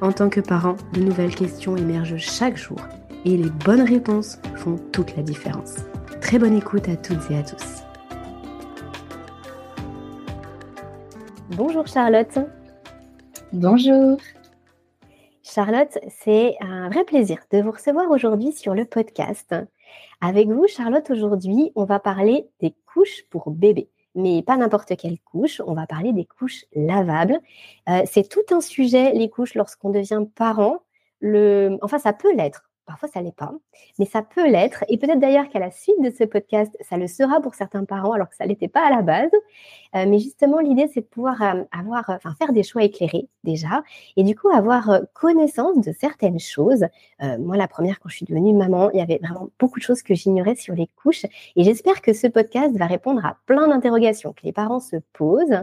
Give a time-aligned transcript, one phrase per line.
[0.00, 2.78] en tant que parent, de nouvelles questions émergent chaque jour
[3.24, 5.76] et les bonnes réponses font toute la différence.
[6.20, 7.82] Très bonne écoute à toutes et à tous.
[11.50, 12.38] Bonjour Charlotte.
[13.52, 14.18] Bonjour.
[15.42, 19.54] Charlotte, c'est un vrai plaisir de vous recevoir aujourd'hui sur le podcast.
[20.20, 25.18] Avec vous, Charlotte, aujourd'hui, on va parler des couches pour bébés mais pas n'importe quelle
[25.20, 25.60] couche.
[25.66, 27.38] On va parler des couches lavables.
[27.88, 30.82] Euh, c'est tout un sujet, les couches, lorsqu'on devient parent.
[31.82, 32.67] Enfin, ça peut l'être.
[32.88, 33.52] Parfois, ça l'est pas,
[33.98, 34.82] mais ça peut l'être.
[34.88, 38.12] Et peut-être d'ailleurs qu'à la suite de ce podcast, ça le sera pour certains parents,
[38.12, 39.30] alors que ça l'était pas à la base.
[39.94, 43.82] Euh, mais justement, l'idée, c'est de pouvoir euh, avoir, enfin, faire des choix éclairés déjà,
[44.16, 46.86] et du coup avoir euh, connaissance de certaines choses.
[47.38, 50.02] moi, la première, quand je suis devenue maman, il y avait vraiment beaucoup de choses
[50.02, 54.32] que j'ignorais sur les couches, et j'espère que ce podcast va répondre à plein d'interrogations
[54.32, 55.62] que les parents se posent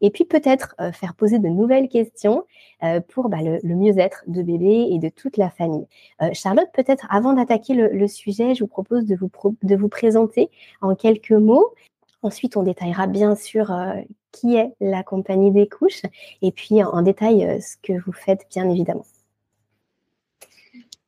[0.00, 2.44] et puis peut-être euh, faire poser de nouvelles questions
[2.82, 5.86] euh, pour bah, le, mieux-être de bébé et de toute la famille.
[6.22, 9.30] Euh, Charlotte, peut-être avant d'attaquer le, sujet, je vous propose de vous,
[9.62, 11.74] de vous présenter en quelques mots.
[12.22, 13.70] Ensuite, on détaillera bien sûr
[14.32, 16.02] qui est la compagnie des couches
[16.42, 19.04] et puis en détail ce que vous faites bien évidemment.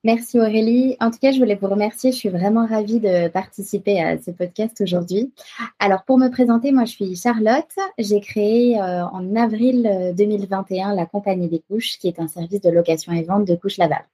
[0.06, 0.96] Merci Aurélie.
[1.00, 2.12] En tout cas, je voulais vous remercier.
[2.12, 5.32] Je suis vraiment ravie de participer à ce podcast aujourd'hui.
[5.80, 7.74] Alors, pour me présenter, moi, je suis Charlotte.
[7.98, 12.70] J'ai créé euh, en avril 2021 la Compagnie des couches, qui est un service de
[12.70, 14.06] location et vente de couches lavables.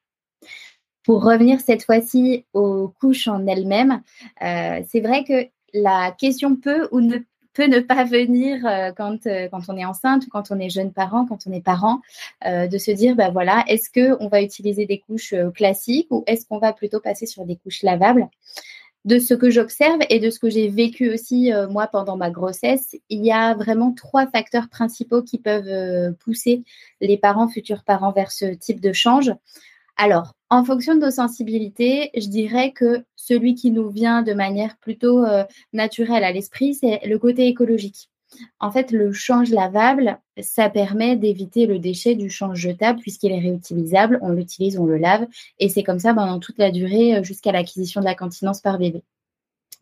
[1.05, 4.01] Pour revenir cette fois-ci aux couches en elles-mêmes,
[4.43, 7.19] euh, c'est vrai que la question peut ou ne
[7.55, 10.71] peut ne pas venir euh, quand, euh, quand on est enceinte ou quand on est
[10.71, 12.01] jeune parent, quand on est parent,
[12.47, 16.47] euh, de se dire, bah voilà, est-ce qu'on va utiliser des couches classiques ou est-ce
[16.47, 18.29] qu'on va plutôt passer sur des couches lavables?
[19.05, 22.95] De ce que j'observe et de ce que j'ai vécu aussi moi pendant ma grossesse,
[23.09, 26.63] il y a vraiment trois facteurs principaux qui peuvent pousser
[27.01, 29.33] les parents, futurs parents vers ce type de change.
[29.97, 34.77] Alors, en fonction de nos sensibilités, je dirais que celui qui nous vient de manière
[34.77, 38.11] plutôt euh, naturelle à l'esprit, c'est le côté écologique.
[38.61, 43.41] En fait, le change lavable, ça permet d'éviter le déchet du change jetable puisqu'il est
[43.41, 45.27] réutilisable, on l'utilise, on le lave,
[45.59, 48.77] et c'est comme ça pendant toute la durée euh, jusqu'à l'acquisition de la continence par
[48.77, 49.03] bébé.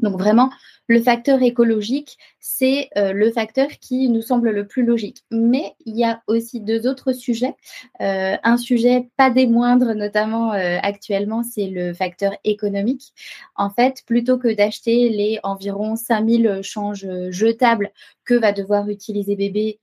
[0.03, 0.51] Donc vraiment,
[0.91, 5.25] le facteur écologique, c'est euh, le facteur qui nous semble le plus logique.
[5.31, 7.55] Mais il y a aussi deux autres sujets.
[8.01, 13.13] Euh, un sujet pas des moindres, notamment euh, actuellement, c'est le facteur économique.
[13.55, 17.93] En fait, plutôt que d'acheter les environ 5000 changes jetables
[18.25, 19.79] que va devoir utiliser bébé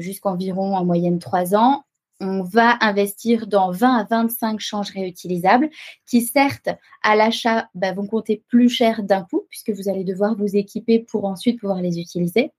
[0.00, 1.84] jusqu'environ en moyenne 3 ans,
[2.22, 5.68] on va investir dans 20 à 25 changes réutilisables
[6.06, 6.68] qui, certes,
[7.02, 11.00] à l'achat, bah, vont compter plus cher d'un coup puisque vous allez devoir vous équiper
[11.00, 12.52] pour ensuite pouvoir les utiliser.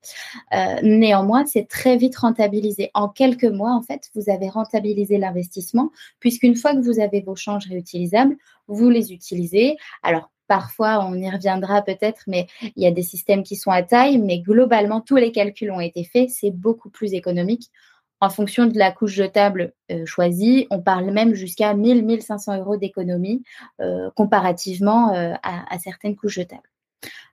[0.52, 2.90] Euh, néanmoins, c'est très vite rentabilisé.
[2.94, 7.36] En quelques mois, en fait, vous avez rentabilisé l'investissement puisqu'une fois que vous avez vos
[7.36, 8.36] changes réutilisables,
[8.68, 9.76] vous les utilisez.
[10.02, 12.46] Alors, Parfois, on y reviendra peut-être, mais
[12.76, 15.80] il y a des systèmes qui sont à taille, mais globalement, tous les calculs ont
[15.80, 16.28] été faits.
[16.28, 17.70] C'est beaucoup plus économique
[18.24, 23.42] en fonction de la couche jetable euh, choisie, on parle même jusqu'à 1000-1500 euros d'économie
[23.80, 26.70] euh, comparativement euh, à, certaines couches jetables.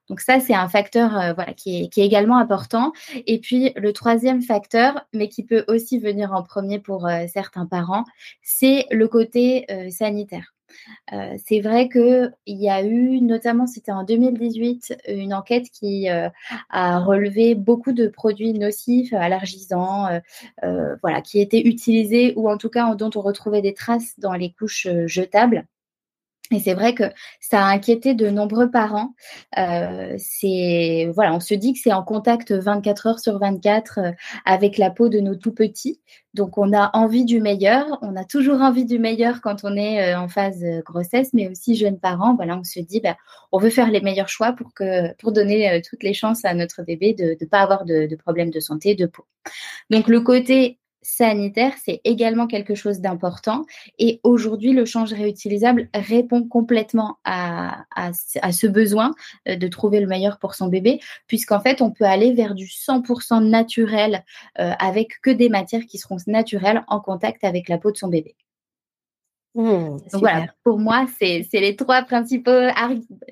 [0.09, 2.91] Donc ça, c'est un facteur qui, est, également important.
[3.25, 8.03] Et puis le troisième facteur, mais qui peut aussi venir en premier pour certains parents,
[8.41, 10.53] c'est le côté sanitaire.
[11.13, 16.29] Euh, c'est vrai qu'il y a eu, notamment c'était en 2018, une enquête qui euh,
[16.69, 20.07] a relevé beaucoup de produits nocifs, allergisants,
[20.63, 24.33] euh, voilà, qui étaient utilisés ou en tout cas dont on retrouvait des traces dans
[24.33, 25.65] les couches jetables.
[26.51, 27.05] Et c'est vrai que
[27.39, 29.13] ça a inquiété de nombreux parents.
[29.57, 34.11] Euh, c'est voilà, on se dit que c'est en contact 24 heures sur 24 euh,
[34.45, 36.01] avec la peau de nos tout petits.
[36.33, 37.85] Donc on a envie du meilleur.
[38.01, 41.75] On a toujours envie du meilleur quand on est euh, en phase grossesse, mais aussi
[41.75, 42.35] jeunes parents.
[42.35, 43.15] Voilà, on se dit, bah,
[43.51, 46.83] on veut faire les meilleurs choix pour que pour donner toutes les chances à notre
[46.83, 49.25] bébé de ne pas avoir de, de problèmes de santé, de peau.
[49.89, 53.65] Donc le côté sanitaire, c'est également quelque chose d'important.
[53.97, 57.83] Et aujourd'hui, le change réutilisable répond complètement à,
[58.13, 59.13] ce besoin
[59.47, 62.65] euh, de trouver le meilleur pour son bébé, puisqu'en fait, on peut aller vers du
[62.65, 64.23] 100% naturel
[64.59, 68.07] euh, avec que des matières qui seront naturelles en contact avec la peau de son
[68.07, 68.35] bébé.
[69.53, 72.69] Mmh, voilà, pour moi, c'est les trois principaux,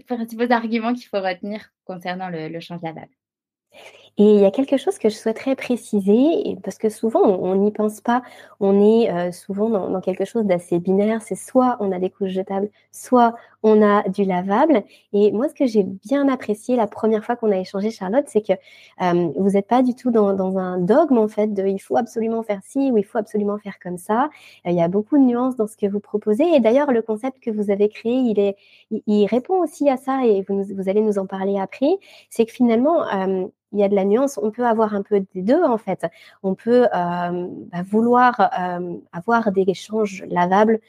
[0.08, 3.12] principaux arguments qu'il faut retenir concernant le, le change lavable.
[4.20, 7.72] Et il y a quelque chose que je souhaiterais préciser, parce que souvent on n'y
[7.72, 8.22] pense pas,
[8.60, 12.32] on est euh, souvent dans, quelque chose d'assez binaire, c'est soit on a des couches
[12.32, 13.34] jetables, soit
[13.64, 14.84] on a du lavable.
[15.14, 18.46] Et moi, ce que j'ai bien apprécié la première fois qu'on a échangé, Charlotte, c'est
[18.46, 18.52] que
[19.02, 22.44] euh, vous n'êtes pas du tout dans, un dogme en fait de il faut absolument
[22.44, 24.26] faire ci ou il faut absolument faire comme ça.
[24.66, 26.44] Euh, il y a beaucoup de nuances dans ce que vous proposez.
[26.44, 28.58] Et d'ailleurs, le concept que vous avez créé, il, est,
[29.08, 32.00] il, répond aussi à ça et vous, vous allez nous en parler après.
[32.30, 33.06] C'est que finalement,
[33.72, 34.40] il y a de la nuance.
[34.42, 36.06] On peut avoir un peu des deux en fait.
[36.44, 40.80] On peut euh, bah, vouloir euh, avoir des échanges lavables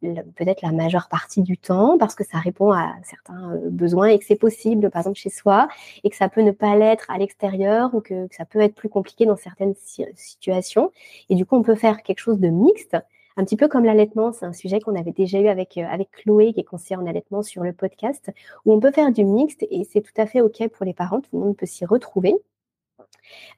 [0.00, 4.18] peut-être la majeure partie du temps parce que ça répond à certains euh, besoins et
[4.18, 5.68] que c'est possible par exemple chez soi
[6.04, 8.74] et que ça peut ne pas l'être à l'extérieur ou que, que, ça peut être
[8.74, 9.74] plus compliqué dans certaines
[10.14, 10.90] situations
[11.28, 12.96] et du coup on peut faire quelque chose de mixte
[13.40, 16.10] un petit peu comme l'allaitement, c'est un sujet qu'on avait déjà eu avec, euh, avec
[16.10, 18.30] Chloé, qui est conseillère en allaitement sur le podcast,
[18.66, 21.20] où on peut faire du mixte et c'est tout à fait OK pour les parents,
[21.20, 22.34] tout le monde peut s'y retrouver.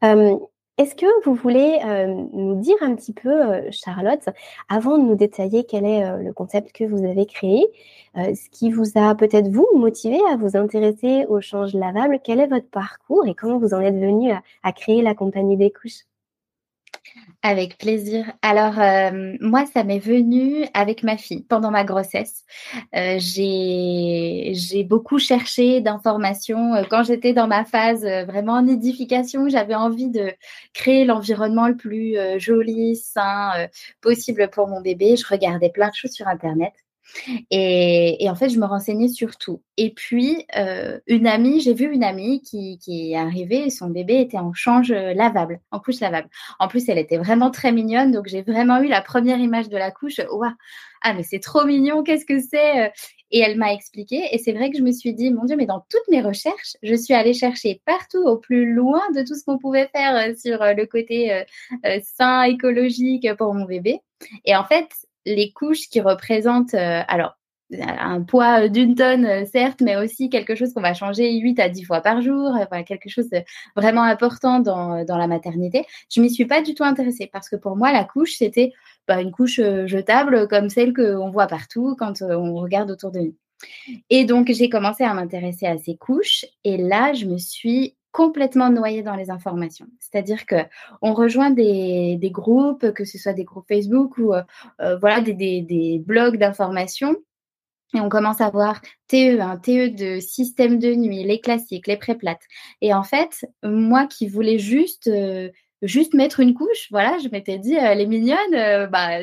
[0.05, 0.37] Euh,
[0.79, 4.29] est-ce que vous voulez euh, nous dire un petit peu, Charlotte,
[4.69, 7.65] avant de nous détailler quel est le concept que vous avez créé,
[8.15, 12.47] ce qui vous a peut-être vous motivé à vous intéresser au change lavable, quel est
[12.47, 14.33] votre parcours et comment vous en êtes venu
[14.63, 16.05] à créer la compagnie des couches?
[17.43, 18.33] Avec plaisir.
[18.43, 22.45] Alors, euh, moi, ça m'est venu avec ma fille pendant ma grossesse.
[22.95, 26.75] Euh, j'ai beaucoup cherché d'informations.
[26.75, 30.33] Euh, quand j'étais dans ma phase vraiment en édification, j'avais envie de
[30.73, 33.69] créer l'environnement le plus joli, sain
[34.01, 35.17] possible pour mon bébé.
[35.17, 36.73] Je regardais plein de choses sur Internet.
[37.51, 39.63] Et, en fait, je me renseignais sur tout.
[39.77, 44.39] Et puis, euh, une amie, j'ai vu une amie qui, est arrivée son bébé était
[44.39, 46.29] en change lavable, en couche lavable.
[46.59, 48.13] En plus, elle était vraiment très mignonne.
[48.13, 50.21] Donc, j'ai vraiment eu la première image de la couche.
[50.31, 50.53] Waouh,
[51.03, 52.89] ah, mais c'est trop mignon, qu'est-ce que c'est euh?
[53.31, 54.23] Et elle m'a expliqué.
[54.31, 56.77] Et c'est vrai que je me suis dit, mon Dieu, mais dans toutes mes recherches,
[56.83, 60.35] je suis allée chercher partout, au plus loin de tout ce qu'on pouvait faire euh,
[60.35, 61.43] sur le côté
[62.03, 64.01] sain, écologique pour mon bébé.
[64.45, 64.89] Et en fait,
[65.27, 67.39] les couches qui représentent, euh, alors,
[67.81, 71.69] un poids d'une tonne, euh, certes, mais aussi quelque chose qu'on va changer 8 à
[71.71, 73.43] 10 fois par jour, euh, quelque chose de
[73.77, 75.87] vraiment important dans, dans la maternité.
[76.11, 78.73] Je m'y suis pas du tout intéressée parce que pour moi, la couche, c'était
[79.09, 83.37] bah, une couche jetable comme celle qu'on voit partout quand on regarde autour de nous.
[84.11, 88.71] Et donc, j'ai commencé à m'intéresser à ces couches et là, je me suis complètement
[88.71, 89.87] noyé dans les informations.
[89.99, 90.57] C'est-à-dire que
[91.01, 94.43] on rejoint des, groupes, que ce soit des groupes Facebook ou euh,
[94.81, 97.17] euh, voilà des, blogs d'information.
[97.95, 101.99] Et on commence à voir TE, un TE de système de nuit, les classiques, les
[101.99, 102.43] préplates.
[102.81, 105.51] Et en fait, moi qui voulais juste euh,
[105.83, 106.89] juste mettre une couche.
[106.91, 109.19] Voilà, je m'étais dit, elle est mignonne, euh, bah,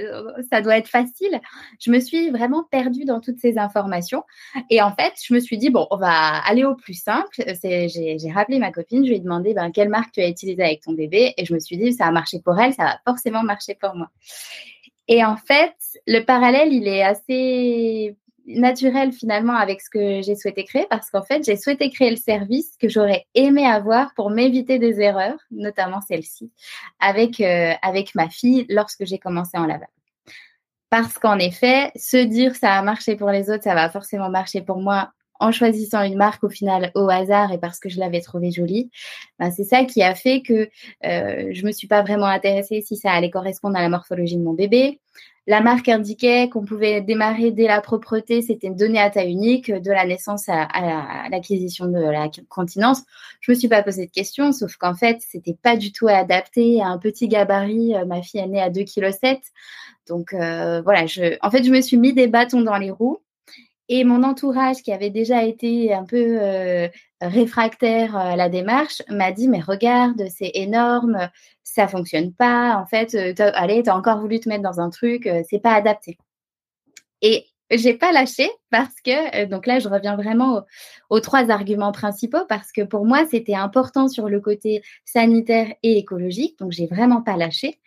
[0.51, 1.39] ça doit être facile.
[1.79, 4.23] Je me suis vraiment perdue dans toutes ces informations.
[4.69, 7.43] Et en fait, je me suis dit, bon, on va aller au plus simple.
[7.63, 10.81] J'ai rappelé ma copine, je lui ai demandé ben, quelle marque tu as utilisée avec
[10.81, 11.34] ton bébé?
[11.38, 13.95] Et je me suis dit, ça a marché pour elle, ça va forcément marcher pour
[13.95, 14.10] moi.
[15.07, 18.15] Et en fait, le parallèle, il est assez
[18.50, 22.18] naturel finalement avec ce que j'ai souhaité créer parce qu'en fait, j'ai souhaité créer le
[22.18, 26.51] service que j'aurais aimé avoir pour m'éviter des erreurs, notamment celle-ci,
[27.00, 27.74] avec, euh,
[28.15, 29.91] ma fille lorsque j'ai commencé en lavable.
[30.89, 34.62] Parce qu'en effet, se dire ça a marché pour les autres, ça va forcément marcher
[34.62, 38.20] pour moi en choisissant une marque au final au hasard et parce que je l'avais
[38.22, 38.91] trouvée jolie,
[39.39, 40.70] ben c'est ça qui a fait que
[41.06, 44.44] euh, je me suis pas vraiment intéressée si ça allait correspondre à la morphologie de
[44.44, 45.00] mon bébé.
[45.50, 49.89] La marque indiquait qu'on pouvait démarrer dès la propreté, c'était donné à taille unique, de
[49.89, 50.68] la naissance à,
[51.32, 53.01] l'acquisition de la continence.
[53.41, 56.84] Je me suis pas posé de questions, sauf qu'en fait, c'était pas du tout adapté
[56.84, 57.96] à un petit gabarit.
[57.96, 59.41] Euh, ma fille est née à 2,7 kg.
[60.08, 63.18] Donc euh, voilà, je, en fait, je me suis mis des bâtons dans les roues.
[63.88, 66.88] Et mon entourage, qui avait déjà été un peu euh,
[67.21, 71.29] réfractaire à la démarche, m'a dit Mais regarde, c'est énorme,
[71.63, 72.77] ça fonctionne pas.
[72.77, 75.59] En fait, euh, allez, tu as encore voulu te mettre dans un truc, euh, c'est
[75.59, 76.17] pas adapté.
[77.21, 80.63] Et j'ai pas lâché parce que, euh, donc là, je reviens vraiment
[81.09, 85.97] aux, trois arguments principaux parce que pour moi, c'était important sur le côté sanitaire et
[85.97, 86.57] écologique.
[86.59, 87.79] Donc, j'ai vraiment pas lâché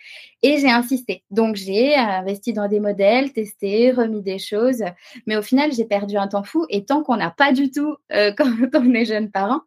[0.42, 1.24] et j'ai insisté.
[1.30, 4.82] Donc, j'ai investi dans des modèles, testé, remis des choses.
[5.26, 7.96] Mais au final, j'ai perdu un temps fou et tant qu'on n'a pas du tout
[8.12, 9.60] euh, quand on est jeune parent.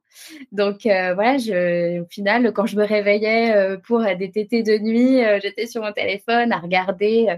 [0.53, 5.65] Donc, euh, voilà, au final, quand je me réveillais pour des tétés de nuit, j'étais
[5.65, 7.37] sur mon téléphone à regarder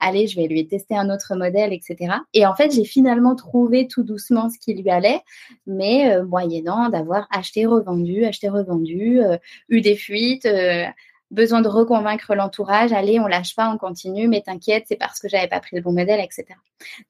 [0.00, 2.14] allez, je vais lui tester un autre modèle, etc.
[2.34, 5.20] Et en fait, j'ai finalement trouvé tout doucement ce qui lui allait,
[5.66, 9.36] mais euh, moyennant d'avoir acheté, revendu, acheté, revendu, euh,
[9.68, 10.46] eu des fuites.
[10.46, 10.84] Euh,
[11.30, 15.28] besoin de reconvaincre l'entourage, allez, on lâche pas, on continue, mais t'inquiète, c'est parce que
[15.28, 16.46] j'avais pas pris le bon modèle, etc.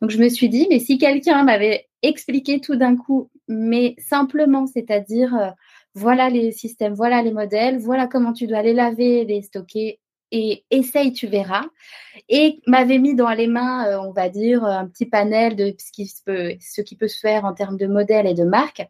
[0.03, 4.67] Donc je me suis dit, mais si quelqu'un m'avait expliqué tout d'un coup, mais simplement,
[4.67, 5.55] c'est-à-dire,
[5.95, 10.01] voilà les systèmes, voilà les modèles, voilà comment tu dois les laver, les stocker,
[10.33, 11.65] et essaye, tu verras.
[12.29, 15.93] Et m'avait mis dans les mains, euh, on va dire, un petit panel de ce
[15.93, 18.87] qui, peut, ce qui peut se faire en termes de modèles et de marques.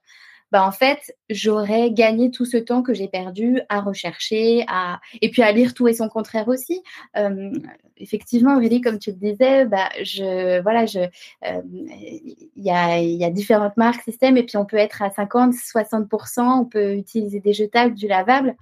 [0.50, 5.30] Bah, en fait, j'aurais gagné tout ce temps que j'ai perdu à rechercher, à et
[5.30, 6.82] puis à lire tout et son contraire aussi.
[7.18, 7.52] Euh,
[7.98, 13.24] effectivement, Aurélie, comme tu le disais, bah, je voilà, je euh, il y, a, y
[13.24, 17.40] a différentes marques, systèmes, et puis on peut être à 50, 60 on peut utiliser
[17.40, 18.56] des jetables, du lavable.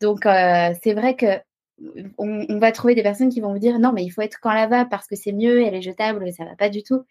[0.00, 1.26] Donc c'est vrai que
[2.18, 4.52] on, va trouver des personnes qui vont vous dire non, mais il faut être quand
[4.52, 7.02] lavable parce que c'est mieux, elle est jetable, ça va pas du tout.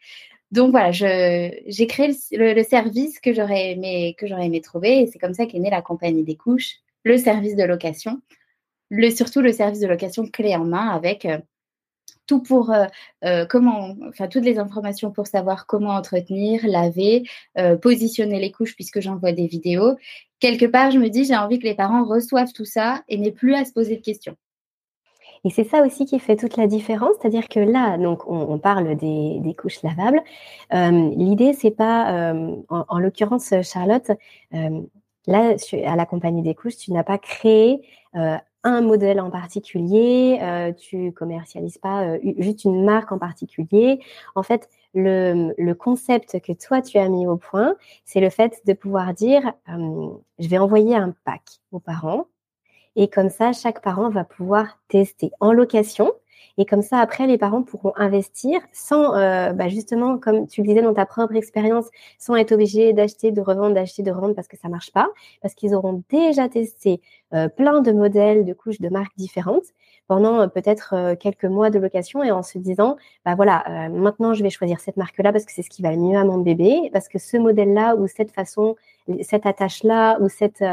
[0.52, 4.16] Donc voilà, j'ai créé le, service que j'aurais aimé,
[4.64, 8.22] trouver et c'est comme ça qu'est née la compagnie des couches, le service de location,
[9.16, 11.40] surtout le service de location clé en main avec euh,
[12.28, 12.86] tout pour euh,
[13.26, 17.24] euh, comment, enfin toutes les informations pour savoir comment entretenir, laver,
[17.82, 19.96] positionner les couches puisque j'envoie des vidéos.
[20.40, 23.32] Quelque part, je me dis j'ai envie que les parents reçoivent tout ça et n'aient
[23.32, 24.38] plus à se poser de questions.
[25.46, 28.96] Et c'est ça aussi qui fait toute la différence, c'est-à-dire que là, donc, on, parle
[28.96, 30.22] des, couches lavables.
[30.74, 34.10] Euh, L'idée, c'est pas, euh, en, l'occurrence, Charlotte,
[34.54, 34.82] euh,
[35.28, 37.82] là, à la compagnie des couches, tu n'as pas créé
[38.16, 40.40] euh, un modèle en particulier,
[40.78, 44.00] tu commercialises pas juste une marque en particulier.
[44.36, 48.62] En fait, le, le, concept que toi tu as mis au point, c'est le fait
[48.66, 51.42] de pouvoir dire, je vais envoyer un pack
[51.74, 52.28] aux parents
[52.96, 56.14] et comme ça, chaque parent va pouvoir tester en location.
[56.58, 60.68] Et comme ça, après, les parents pourront investir sans, euh, bah justement, comme tu le
[60.68, 61.86] disais dans ta propre expérience,
[62.20, 65.10] sans être obligés d'acheter, de revendre, d'acheter, de revendre parce que ça marche pas,
[65.42, 67.02] parce qu'ils auront déjà testé
[67.34, 69.74] euh, plein de modèles, de couches, de marques différentes
[70.08, 73.90] pendant euh, peut-être euh, quelques mois de location et en se disant, bah voilà, euh,
[73.90, 76.24] maintenant je vais choisir cette marque-là parce que c'est ce qui va le mieux à
[76.24, 78.76] mon bébé, parce que ce modèle-là ou cette façon,
[79.22, 80.64] cette attache-là ou cette,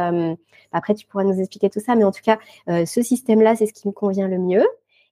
[0.73, 3.73] après tu pourras nous expliquer tout ça, mais en tout cas, ce système-là, c'est ce
[3.73, 4.65] qui me convient le mieux.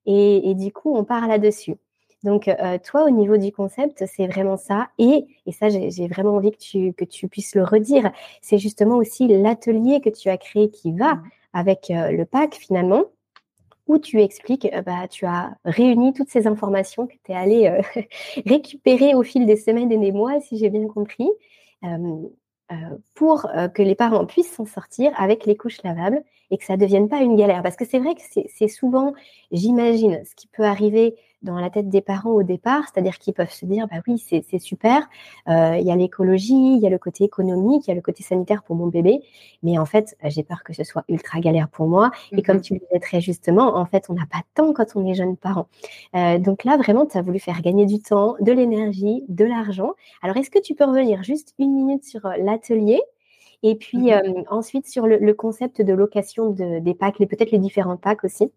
[0.08, 1.76] Et, et du coup, on part là-dessus.
[2.24, 2.50] Donc,
[2.84, 4.88] toi, au niveau du concept, c'est vraiment ça.
[4.98, 8.10] Et, et ça, j'ai vraiment envie que tu, que tu puisses le redire.
[8.42, 11.22] C'est justement aussi l'atelier que tu as créé qui va mmh.
[11.52, 13.04] avec le pack finalement
[13.88, 17.66] où tu expliques, euh, bah, tu as réuni toutes ces informations que tu es allé
[17.66, 18.02] euh,
[18.46, 21.28] récupérer au fil des semaines et des mois, si j'ai bien compris,
[21.84, 22.28] euh,
[23.14, 26.80] pour que les parents puissent s'en sortir avec les couches lavables et que ça ne
[26.80, 27.62] devienne pas une galère.
[27.62, 29.14] Parce que c'est vrai que c'est souvent,
[29.52, 33.52] j'imagine, ce qui peut arriver dans la tête des parents au départ, c'est-à-dire qu'ils peuvent
[33.52, 35.09] se dire, bah oui, c'est super,
[35.49, 38.00] euh, il y a l'écologie, il y a le côté économique, il y a le
[38.00, 39.21] côté sanitaire pour mon bébé,
[39.62, 42.11] mais en fait, j'ai peur que ce soit ultra galère pour moi.
[42.33, 42.62] Et comme mhm.
[42.62, 45.14] tu le disais très justement, en fait, on n'a pas de temps quand on est
[45.14, 45.68] jeune parent.
[46.16, 49.92] Euh, donc là, vraiment, tu as voulu faire gagner du temps, de l'énergie, de l'argent.
[50.23, 53.00] Alors, est-ce que tu peux revenir juste une minute sur euh, l'atelier
[53.62, 54.45] et puis mhm.
[54.50, 58.52] ensuite sur le, concept de location de, des packs, peut-être les différents packs aussi?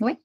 [0.00, 0.18] Oui.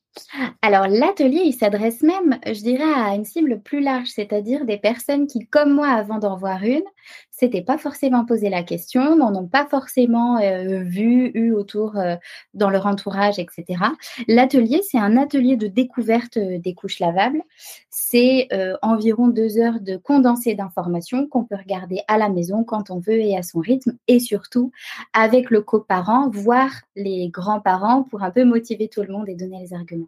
[0.62, 5.28] Alors l'atelier, il s'adresse même, je dirais, à une cible plus large, c'est-à-dire des personnes
[5.28, 6.84] qui, comme moi, avant d'en voir une,
[7.32, 12.16] s'étaient pas forcément posé la question, n'en ont pas forcément euh, vu, eu autour euh,
[12.54, 13.82] dans leur entourage, etc.
[14.28, 17.42] L'atelier, c'est un atelier de découverte euh, des couches lavables.
[17.90, 18.48] C'est
[18.82, 23.20] environ deux heures de condensé d'informations qu'on peut regarder à la maison quand on veut
[23.20, 24.72] et à son rythme, et surtout
[25.14, 29.60] avec le coparent, voire les grands-parents pour un peu motiver tout le monde et donner
[29.60, 29.99] les arguments.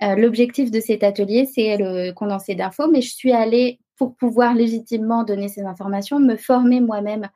[0.00, 5.22] L'objectif de cet atelier, c'est le condensé d'infos, mais je suis allée pour pouvoir légitimement
[5.22, 7.28] donner ces informations, me former moi-même.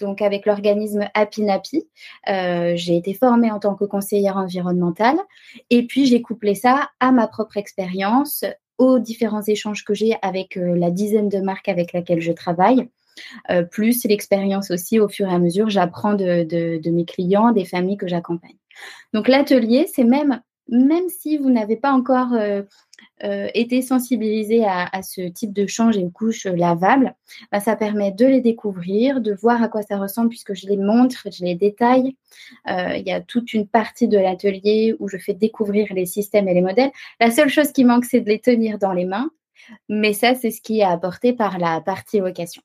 [0.00, 1.86] Donc avec l'organisme Happy Nappy,
[2.30, 5.18] euh, j'ai été formée en tant que conseillère environnementale
[5.68, 8.42] et puis j'ai couplé ça à ma propre expérience,
[8.78, 12.88] aux différents échanges que j'ai avec euh, la dizaine de marques avec laquelle je travaille.
[13.50, 17.98] Euh, plus l'expérience aussi au fur et à mesure, j'apprends de, mes clients, des familles
[17.98, 18.56] que j'accompagne.
[19.12, 22.32] Donc l'atelier, c'est même, même si vous n'avez pas encore
[23.22, 27.14] euh, été sensibilisées à, ce type de change et une couche lavable,
[27.52, 30.76] bah, ça permet de les découvrir, de voir à quoi ça ressemble puisque je les
[30.76, 32.16] montre, je les détaille.
[32.68, 36.48] Euh, il y a toute une partie de l'atelier où je fais découvrir les systèmes
[36.48, 36.90] et les modèles.
[37.20, 39.30] La seule chose qui manque, c'est de les tenir dans les mains.
[39.88, 42.62] Mais ça, c'est ce qui est apporté par la partie évocation.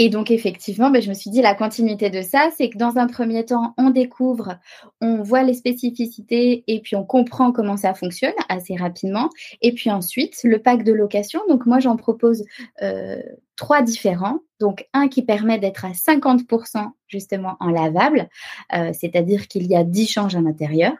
[0.00, 2.98] Et donc, effectivement, ben, je me suis dit, la continuité de ça, c'est que dans
[2.98, 4.56] un premier temps, on découvre,
[5.00, 9.28] on voit les spécificités et puis on comprend comment ça fonctionne assez rapidement.
[9.60, 11.40] Et puis ensuite, le pack de location.
[11.48, 12.44] Donc, moi, j'en propose
[12.80, 13.20] euh,
[13.56, 14.38] trois différents.
[14.60, 18.28] Donc, un qui permet d'être à 50% justement en lavable,
[18.74, 20.92] euh, c'est-à-dire qu'il y a 10 changes à l'intérieur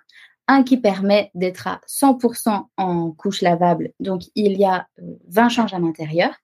[0.49, 4.89] un qui permet d'être à 100% en couche lavable, donc il y a
[5.29, 6.35] 20 euh, changes à l'intérieur,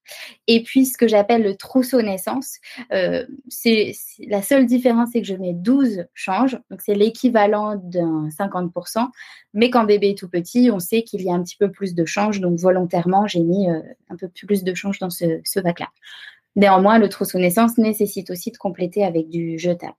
[0.47, 2.59] et puis ce que j'appelle le trousseau naissance,
[2.93, 3.93] euh, c'est
[4.29, 9.09] la seule différence, c'est que je mets 12 changes, donc c'est l'équivalent d'un 50%,
[9.55, 11.95] mais quand bébé est tout petit, on sait qu'il y a un petit peu plus
[11.95, 13.81] de changes, donc volontairement, j'ai mis euh,
[14.11, 15.89] un peu plus de changes dans ce, ce bac-là.
[16.57, 19.95] Néanmoins, le trousseau naissance nécessite aussi de compléter avec du jetable.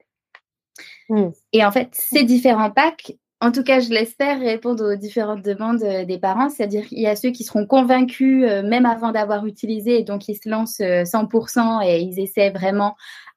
[1.10, 1.30] Mmh.
[1.54, 5.84] Et en fait, ces différents packs, en tout cas, je l'espère répondre aux différentes demandes
[5.84, 6.50] euh, des parents.
[6.50, 10.30] C'est-à-dire qu'il y a ceux qui seront convaincus euh, même avant d'avoir utilisé et donc
[10.30, 12.96] ils se lancent 100% euh, et ils essaient vraiment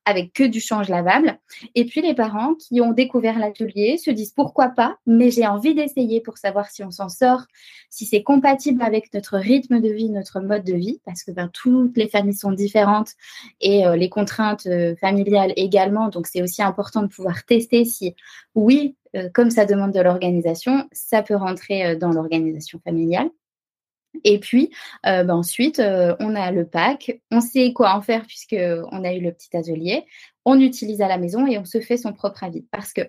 [0.08, 1.38] avec que du change lavable.
[1.74, 5.74] Et puis les parents qui ont découvert l'atelier se disent pourquoi pas, mais j'ai envie
[5.74, 7.44] d'essayer pour savoir si on s'en sort,
[7.90, 11.50] si c'est compatible avec notre rythme de vie, notre mode de vie, parce que ben,
[11.52, 13.12] toutes les familles sont différentes
[13.60, 14.68] et les contraintes
[15.00, 16.08] familiales également.
[16.08, 18.14] Donc c'est aussi important de pouvoir tester si
[18.54, 23.30] oui, euh, comme ça demande de l'organisation, ça peut rentrer euh, dans l'organisation familiale.
[24.24, 24.70] Et puis
[25.06, 29.20] euh, ben ensuite, on a le pack, on sait quoi en faire puisqu'on a eu
[29.20, 30.04] le petit atelier,
[30.44, 32.66] on utilise à la maison et on se fait son propre avis.
[32.70, 33.02] Parce que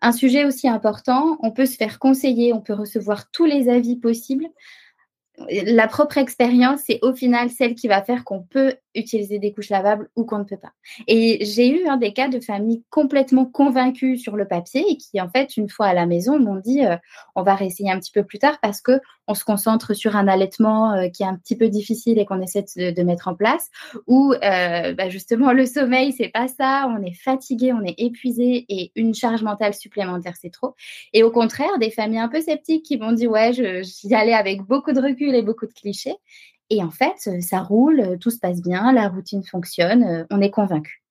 [0.00, 3.96] un sujet aussi important, on peut se faire conseiller, on peut recevoir tous les avis
[3.96, 4.48] possibles
[5.50, 9.70] la propre expérience, c'est au final celle qui va faire qu'on peut utiliser des couches
[9.70, 10.72] lavables ou qu'on ne peut pas.
[11.06, 15.28] Et j'ai eu des cas de familles complètement convaincues sur le papier et qui, en
[15.28, 16.96] fait, une fois à la maison, m'ont dit euh,
[17.36, 20.26] on va réessayer un petit peu plus tard parce que on se concentre sur un
[20.26, 23.70] allaitement euh, qui est un petit peu difficile et qu'on essaie de, mettre en place.
[24.06, 26.88] Ou euh, bah, justement, le sommeil, c'est pas ça.
[26.88, 30.74] On est fatigué, on est épuisé et une charge mentale supplémentaire, c'est trop.
[31.12, 34.62] Et au contraire, des familles un peu sceptiques qui m'ont dit ouais, j'y allais avec
[34.62, 36.16] beaucoup de recul et beaucoup de clichés.
[36.70, 40.50] Et en fait, ça roule, tout se passe bien, la routine fonctionne, euh, on est
[40.50, 41.02] convaincu.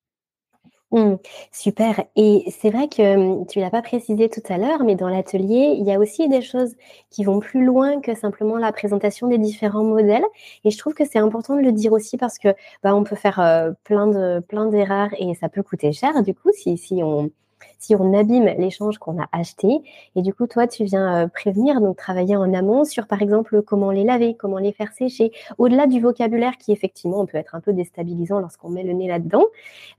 [0.91, 1.15] Mmh,
[1.51, 2.05] super.
[2.15, 5.75] Et c'est vrai que mmh, tu l'as pas précisé tout à l'heure, mais dans l'atelier,
[5.77, 6.75] il y a aussi des choses
[7.09, 10.23] qui vont plus loin que simplement la présentation des différents modèles.
[10.63, 12.49] Et je trouve que c'est important de le dire aussi parce que
[12.83, 16.23] bah, on peut faire plein de plein d'erreurs et ça peut coûter cher.
[16.23, 17.31] Du coup, si si on
[17.79, 19.67] si on abîme l'échange qu'on a acheté.
[20.15, 23.61] Et du coup, toi, tu viens euh, prévenir, donc travailler en amont sur, par exemple,
[23.61, 27.61] comment les laver, comment les faire sécher, au-delà du vocabulaire qui, effectivement, peut être un
[27.61, 29.45] peu déstabilisant lorsqu'on met le nez là-dedans.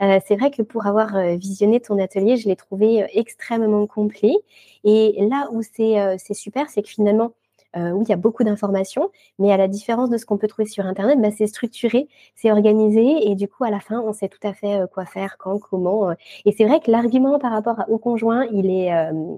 [0.02, 4.34] Euh, c'est vrai que pour avoir euh, visionné ton atelier, je l'ai trouvé extrêmement complet.
[4.84, 7.32] Et là où c'est super, c'est que finalement,
[7.76, 10.48] euh, oui, il y a beaucoup d'informations, mais à la différence de ce qu'on peut
[10.48, 14.12] trouver sur Internet, bah, c'est structuré, c'est organisé, et du coup, à la fin, on
[14.12, 16.10] sait tout à fait euh, quoi faire, quand, comment.
[16.10, 16.14] Euh.
[16.46, 18.90] Et c'est vrai que l'argument par rapport au conjoint, il est,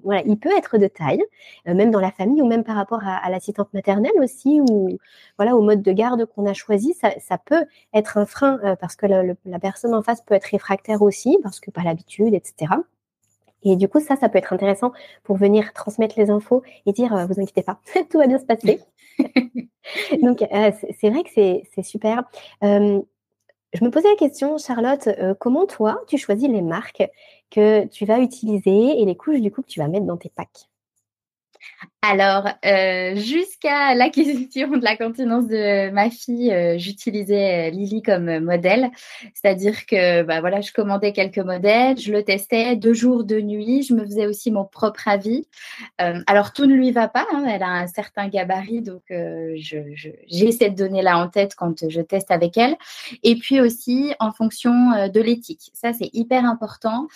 [0.04, 1.22] voilà, il peut être de taille,
[1.66, 4.98] même dans la famille, ou même par rapport à, l'assistante maternelle aussi, ou
[5.38, 7.64] voilà, au mode de garde qu'on a choisi, ça, peut
[7.94, 11.70] être un frein parce que la personne en face peut être réfractaire aussi, parce que
[11.70, 12.74] pas l'habitude, etc.
[13.62, 14.92] Et du coup, ça, ça peut être intéressant
[15.22, 18.46] pour venir transmettre les infos et dire, euh, vous inquiétez pas, tout va bien se
[18.46, 18.80] passer.
[20.22, 22.24] Donc, euh, c'est vrai que c'est super.
[22.64, 23.00] Euh,
[23.72, 27.04] je me posais la question, Charlotte, comment toi, tu choisis les marques
[27.50, 30.30] que tu vas utiliser et les couches du coup que tu vas mettre dans tes
[30.30, 30.68] packs?
[32.02, 38.38] Alors, euh, jusqu'à l'acquisition de la continence de ma fille, euh, j'utilisais euh, Lily comme
[38.38, 38.90] modèle.
[39.34, 43.82] C'est-à-dire que bah, voilà, je commandais quelques modèles, je le testais deux jours, deux nuits,
[43.82, 45.46] je me faisais aussi mon propre avis.
[45.98, 50.50] alors, tout ne lui va pas, hein, elle a un certain gabarit, donc j'ai je,
[50.50, 52.76] cette donnée-là en tête quand je teste avec elle.
[53.22, 54.72] Et puis aussi en fonction
[55.08, 55.70] de l'éthique.
[55.74, 57.08] Ça, c'est hyper important.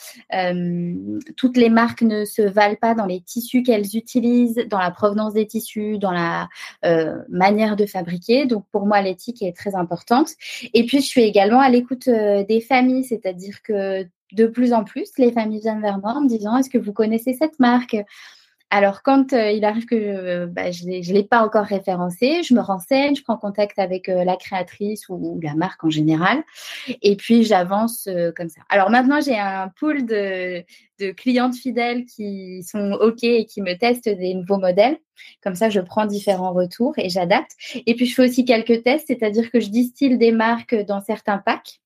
[1.37, 5.35] toutes les marques ne se valent pas dans les tissus qu'elles utilisent dans la provenance
[5.35, 6.49] des tissus, dans la
[6.85, 8.45] euh, manière de fabriquer.
[8.47, 10.31] Donc pour moi, l'éthique est très importante.
[10.75, 14.83] Et puis je suis également à l'écoute euh, des familles, c'est-à-dire que de plus en
[14.83, 17.97] plus, les familles viennent vers moi en me disant est-ce que vous connaissez cette marque?
[18.77, 22.55] Alors, quand euh, il arrive que euh, bah, je ne l'ai pas encore référencé, je
[22.55, 26.43] me renseigne, je prends contact avec euh, la créatrice ou, la marque en général,
[27.01, 28.63] et puis j'avance comme ça.
[28.69, 30.65] Alors maintenant, j'ai un pool de,
[30.99, 34.99] de, clientes fidèles qui sont OK et qui me testent des nouveaux modèles.
[35.41, 37.53] Comme ça, je prends différents retours et j'adapte.
[37.87, 41.39] Et puis, je fais aussi quelques tests, c'est-à-dire que je distille des marques dans certains
[41.39, 41.81] packs.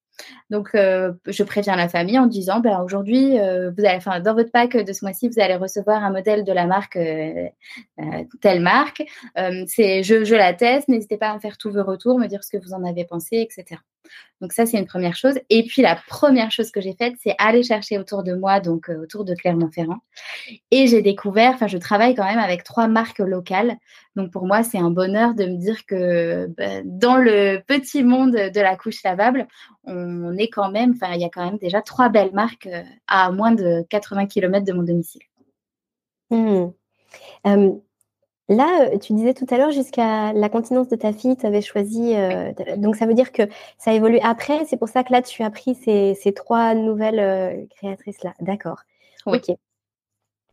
[0.50, 4.92] Donc, euh, je préviens la famille en disant, ben, aujourd'hui, euh, dans votre pack de
[4.92, 7.48] ce mois-ci, vous allez recevoir un modèle de la marque euh,
[8.40, 9.02] telle marque.
[9.66, 10.88] c'est, je, je la teste.
[10.88, 13.04] N'hésitez pas à me faire tous vos retours, me dire ce que vous en avez
[13.04, 13.81] pensé, etc.
[14.40, 15.35] Donc ça, c'est une première chose.
[15.51, 18.88] Et puis la première chose que j'ai faite, c'est aller chercher autour de moi, donc
[18.88, 19.99] autour de Clermont-Ferrand.
[20.71, 23.77] Et j'ai découvert, enfin, je travaille quand même avec trois marques locales.
[24.16, 28.33] Donc pour moi, c'est un bonheur de me dire que ben, dans le petit monde
[28.33, 29.49] de la couche lavable,
[29.85, 32.83] on est quand même, enfin, il y a quand même déjà trois belles marques euh,
[33.07, 35.23] à moins de 80 km de mon domicile.
[36.31, 36.66] Mmh.
[38.48, 41.62] Là, euh, tu disais tout à l'heure, jusqu'à la continence de ta fille, tu avais
[41.62, 42.14] choisi.
[42.14, 43.42] Euh, donc, ça veut dire que
[43.78, 44.64] ça évolue après.
[44.66, 48.34] C'est pour ça que là, tu as pris ces, trois nouvelles créatrices-là.
[48.40, 48.80] D'accord.
[49.26, 49.50] Ok.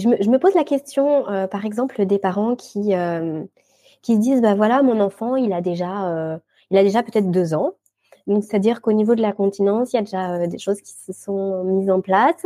[0.02, 2.94] Je me, pose la question, par exemple, des parents qui,
[4.02, 7.54] qui se disent bah voilà, mon enfant, il a déjà, il a déjà peut-être deux
[7.54, 7.76] ans.
[8.28, 10.94] Donc, c'est-à-dire qu'au niveau de la continence, il y a déjà euh, des choses qui
[10.94, 12.46] se sont mises en place.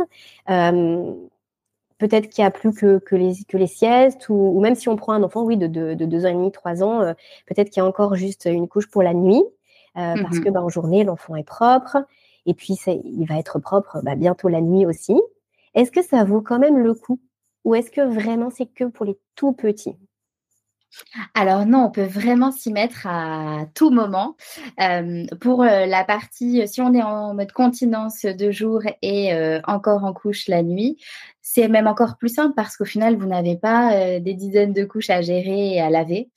[2.02, 4.88] Euh, peut-être qu'il n'y a plus que, que, les, que les siestes, ou, même si
[4.88, 7.12] on prend un enfant, oui, de, de, de deux ans et demi, trois ans, euh,
[7.46, 9.42] peut-être qu'il y a encore juste une couche pour la nuit,
[9.94, 11.98] parce mmh que bah, en journée, l'enfant est propre,
[12.46, 15.20] et puis il va être propre bah, bientôt la nuit aussi.
[15.74, 17.20] Est-ce que ça vaut quand même le coup,
[17.64, 19.96] ou est-ce que vraiment c'est que pour les tout petits?
[21.34, 24.36] Alors non, on peut vraiment s'y mettre à tout moment.
[24.80, 29.60] Euh, pour euh, la partie, si on est en mode continence de jour et euh,
[29.66, 30.98] encore en couche la nuit,
[31.52, 35.10] c'est même encore plus simple parce qu'au final, vous n'avez pas des dizaines de couches
[35.10, 36.30] à gérer et à laver.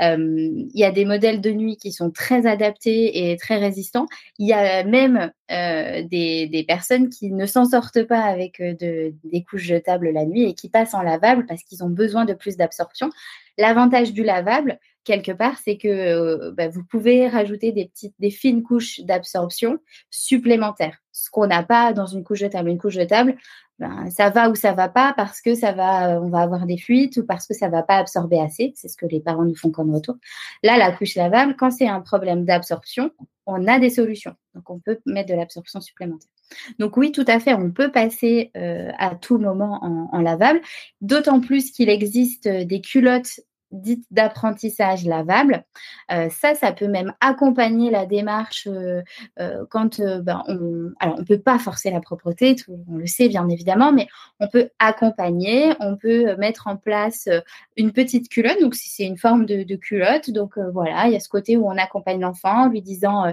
[0.00, 4.06] Il y a des modèles de nuit qui sont très adaptés et très résistants.
[4.38, 9.42] Il y a même des, des, personnes qui ne s'en sortent pas avec de, des
[9.42, 12.56] couches jetables la nuit et qui passent en lavable parce qu'ils ont besoin de plus
[12.56, 13.10] d'absorption.
[13.58, 18.30] L'avantage du lavable, quelque part, c'est que euh, bah, vous pouvez rajouter des petites, des
[18.30, 19.78] fines couches d'absorption
[20.10, 20.98] supplémentaires.
[21.12, 22.70] Ce qu'on n'a pas dans une couche jetable.
[22.70, 23.36] Une couche jetable,
[23.80, 26.76] ben, ça va ou ça va pas parce que ça va, on va avoir des
[26.76, 28.72] fuites ou parce que ça va pas absorber assez.
[28.76, 30.16] C'est ce que les parents nous font comme retour.
[30.62, 33.10] Là, la couche lavable, quand c'est un problème d'absorption,
[33.46, 34.34] on a des solutions.
[34.54, 36.30] Donc, on peut mettre de l'absorption supplémentaire.
[36.78, 40.60] Donc oui, tout à fait, on peut passer euh, à tout moment en, en lavable,
[41.00, 43.40] d'autant plus qu'il existe des culottes
[43.72, 45.64] dite d'apprentissage lavable.
[46.12, 49.02] Euh, ça, ça peut même accompagner la démarche euh,
[49.38, 52.56] euh, quand ben, on, alors on peut pas forcer la propreté,
[52.88, 54.08] on le sait bien évidemment, mais
[54.40, 57.28] on peut accompagner, on peut mettre en place
[57.76, 58.60] une petite culotte.
[58.60, 61.56] Donc si c'est une forme de, de culotte, donc voilà, il y a ce côté
[61.56, 63.32] où on accompagne l'enfant, lui disant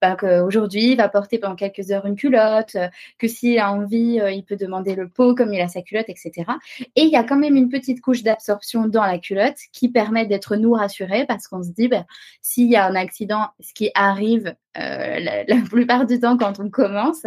[0.00, 4.20] ben, qu'aujourd'hui, il va porter pendant quelques heures une culotte, euh, que s'il a envie,
[4.20, 6.44] euh, il peut demander le pot comme il a sa culotte, etc.
[6.94, 10.26] Et il y a quand même une petite couche d'absorption dans la culotte qui permet
[10.26, 12.04] d'être nous rassurés parce qu'on se dit, ben,
[12.42, 16.70] s'il y a un accident, ce qui arrive euh, la, plupart du temps quand on
[16.70, 17.24] commence,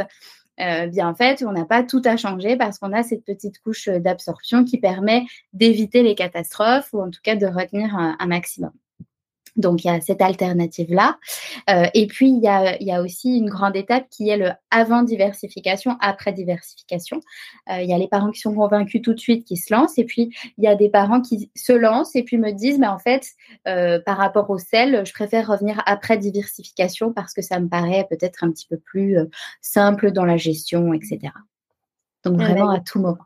[0.58, 3.88] bien en fait, on n'a pas tout à changer parce qu'on a cette petite couche
[3.90, 8.72] d'absorption qui permet d'éviter les catastrophes ou en tout cas de retenir un maximum.
[9.58, 11.18] Donc, il y a cette alternative-là.
[11.70, 15.98] Euh, et puis, il y, a, aussi une grande étape qui est le avant diversification,
[16.00, 17.20] après diversification.
[17.70, 19.98] Euh, il y a les parents qui sont convaincus tout de suite, qui se lancent.
[19.98, 22.88] Et puis, il y a des parents qui se lancent et puis me disent, mais
[22.88, 23.28] en fait,
[23.68, 28.08] euh, par rapport au sel, je préfère revenir après diversification parce que ça me paraît
[28.10, 29.18] peut-être un petit peu plus
[29.62, 31.20] simple dans la gestion, etc.
[32.24, 33.18] Donc, ah, vraiment à tout moment.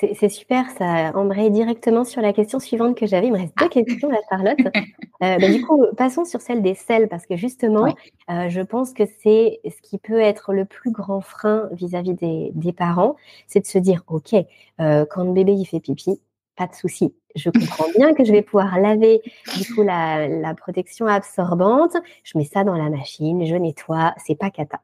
[0.00, 3.26] C'est super, ça embraye directement sur la question suivante que j'avais.
[3.26, 3.68] Il me reste deux ah.
[3.68, 4.58] questions, la Charlotte.
[5.22, 7.94] Euh, bah, du coup, passons sur celle des selles, parce que justement,
[8.30, 12.72] euh, je pense que c'est ce qui peut être le plus grand frein vis-à-vis des,
[12.72, 14.34] parents, c'est de se dire, OK,
[14.80, 16.22] euh, quand le bébé il fait pipi,
[16.56, 17.14] pas de souci.
[17.36, 19.20] Je comprends bien que je vais pouvoir laver
[19.58, 21.98] du coup la, la protection absorbante.
[22.24, 24.80] Je mets ça dans la machine, je nettoie, c'est pas cata.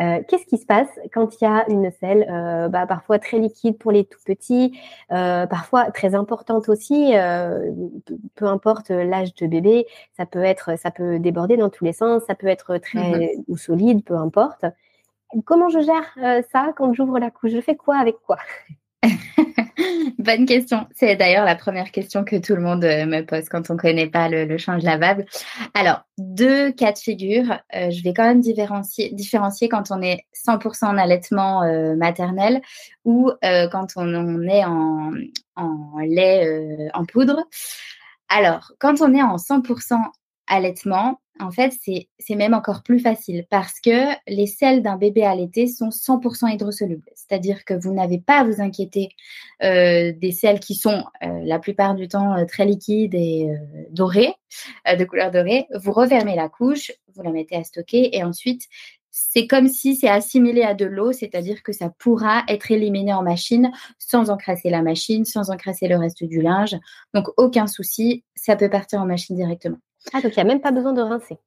[0.00, 3.38] Euh, qu'est-ce qui se passe quand il y a une selle euh, bah, parfois très
[3.38, 4.78] liquide pour les tout petits,
[5.12, 7.12] euh, parfois très importante aussi,
[8.34, 9.86] peu importe l'âge de bébé,
[10.16, 13.44] ça peut être, ça peut déborder dans tous les sens, ça peut être très mmh
[13.48, 14.64] ou solide, peu importe.
[15.44, 17.50] Comment je gère ça quand j'ouvre la couche?
[17.52, 18.38] Je fais quoi avec quoi?
[20.18, 20.86] Bonne question.
[20.94, 23.78] C'est d'ailleurs la première question que tout le monde euh, me pose quand on ne
[23.78, 25.26] connaît pas le, change lavable.
[25.74, 27.58] Alors, deux cas de figure.
[27.74, 32.60] Euh, je vais quand même différencier, quand on est 100% en allaitement euh, maternel
[33.04, 35.12] ou quand on, est en,
[35.56, 37.44] en lait en poudre.
[38.28, 39.96] Alors, quand on est en 100%
[40.46, 41.72] allaitement, en fait,
[42.18, 47.08] c'est même encore plus facile parce que les selles d'un bébé allaité sont 100% hydrosolubles.
[47.14, 49.08] C'est-à-dire que vous n'avez pas à vous inquiéter
[49.62, 53.48] euh, des selles qui sont euh, la plupart du temps euh, très liquides et
[53.90, 54.34] dorées,
[54.86, 55.66] de couleur dorée.
[55.82, 58.62] Vous refermez la couche, vous la mettez à stocker et ensuite,
[59.10, 63.22] c'est comme si c'est assimilé à de l'eau, c'est-à-dire que ça pourra être éliminé en
[63.22, 66.76] machine sans encrasser la machine, sans encrasser le reste du linge.
[67.12, 69.78] Donc, aucun souci, ça peut partir en machine directement.
[70.12, 71.38] Ah, donc il n'y a même pas besoin de rincer.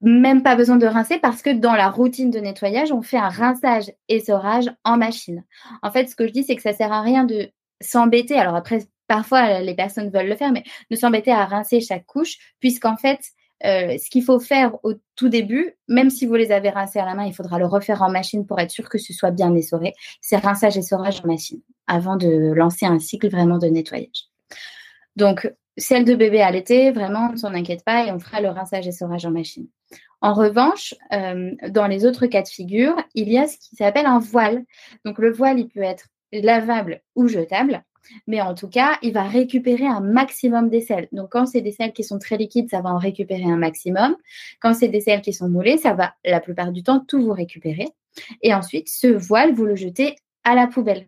[0.00, 3.28] Même pas besoin de rincer parce que dans la routine de nettoyage, on fait un
[3.28, 5.44] rinçage et sorage en machine.
[5.82, 7.50] En fait, ce que je dis, c'est que ça sert à rien de
[7.82, 8.36] s'embêter.
[8.36, 12.38] Alors après, parfois, les personnes veulent le faire, mais de s'embêter à rincer chaque couche,
[12.60, 13.20] puisqu'en fait,
[13.64, 17.04] euh, ce qu'il faut faire au tout début, même si vous les avez rincés à
[17.04, 19.54] la main, il faudra le refaire en machine pour être sûr que ce soit bien
[19.54, 19.92] essoré.
[20.22, 24.28] C'est rinçage et sorage en machine avant de lancer un cycle vraiment de nettoyage.
[25.16, 28.40] Donc, celle de bébé à l'été, vraiment, on ne s'en inquiète pas et on fera
[28.40, 29.66] le rinçage et sorage en machine.
[30.20, 34.06] En revanche, euh, dans les autres cas de figure, il y a ce qui s'appelle
[34.06, 34.64] un voile.
[35.04, 37.82] Donc le voile, il peut être lavable ou jetable,
[38.26, 41.08] mais en tout cas, il va récupérer un maximum des sels.
[41.12, 44.16] Donc quand c'est des sels qui sont très liquides, ça va en récupérer un maximum.
[44.60, 47.32] Quand c'est des sels qui sont moulés, ça va la plupart du temps tout vous
[47.32, 47.88] récupérer.
[48.42, 51.06] Et ensuite, ce voile, vous le jetez à la poubelle.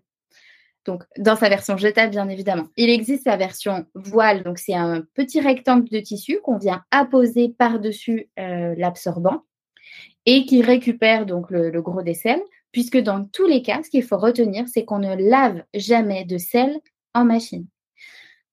[0.85, 2.67] Donc, dans sa version jetable, bien évidemment.
[2.77, 7.55] Il existe sa version voile, donc c'est un petit rectangle de tissu qu'on vient apposer
[7.57, 9.43] par-dessus euh, l'absorbant
[10.27, 12.43] et qui récupère donc le, gros des sels,
[12.73, 16.39] puisque dans tous les cas, ce qu'il faut retenir, c'est qu'on ne lave jamais de
[16.39, 16.81] sel
[17.15, 17.67] en machine.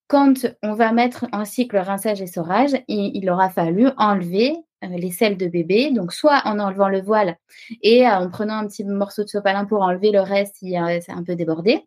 [0.07, 5.11] Quand on va mettre en cycle rinçage et sorage, il, aura fallu enlever euh, les
[5.11, 7.37] sels de bébé, donc soit en enlevant le voile
[7.81, 11.23] et en prenant un petit morceau de sopalin pour enlever le reste si c'est un
[11.23, 11.83] peu débordé,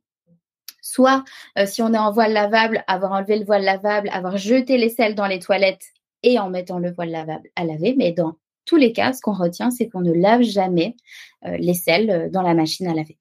[0.83, 1.25] Soit,
[1.59, 4.89] euh, si on est en voile lavable, avoir enlevé le voile lavable, avoir jeté les
[4.91, 5.87] selles dans les toilettes
[6.23, 7.95] et en mettant le voile lavable à laver.
[7.97, 10.97] Mais dans tous les cas, ce qu'on retient, c'est qu'on ne lave jamais
[11.47, 13.17] euh, les selles euh, dans la machine à laver.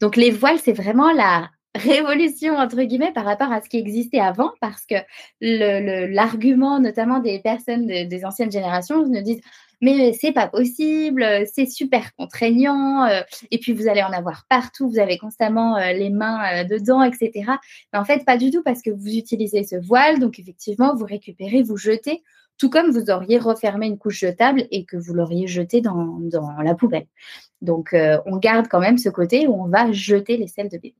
[0.00, 4.52] Donc les voiles, c'est vraiment la révolution entre par rapport à ce qui existait avant
[4.60, 4.94] parce que
[5.40, 9.40] l'argument notamment des personnes des anciennes générations nous disent
[9.84, 13.20] mais c'est pas possible, c'est super contraignant, euh,
[13.50, 17.02] et puis vous allez en avoir partout, vous avez constamment euh, les mains euh, dedans,
[17.02, 17.52] etc.
[17.92, 21.04] Mais en fait, pas du tout parce que vous utilisez ce voile, donc effectivement, vous
[21.04, 22.22] récupérez, vous jetez,
[22.56, 26.50] tout comme vous auriez refermé une couche jetable et que vous l'auriez jetée dans, dans,
[26.62, 27.06] la poubelle.
[27.60, 27.94] Donc,
[28.26, 30.94] on garde quand même ce côté où on va jeter les selles de bébé.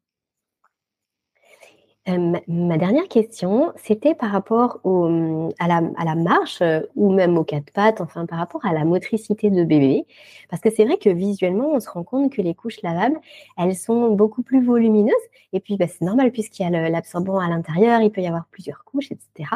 [2.07, 7.39] Euh, ma dernière question, c'était par rapport au, hum, à, la, marche euh, ou même
[7.39, 10.07] aux quatre pattes, enfin par rapport à la motricité de bébé.
[10.51, 13.19] Parce que c'est vrai que visuellement, on se rend compte que les couches lavables,
[13.57, 15.15] elles sont beaucoup plus volumineuses.
[15.55, 18.47] Et puis, bah, c'est normal puisqu'il y a l'absorbant à l'intérieur, il peut y avoir
[18.51, 19.49] plusieurs couches, etc.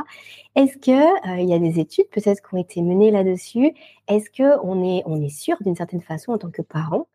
[0.55, 3.75] Est-ce qu'il euh, y a des études peut-être qui ont été menées là-dessus?
[4.09, 7.09] Est-ce qu'on est, on est sûr d'une certaine façon en tant que parent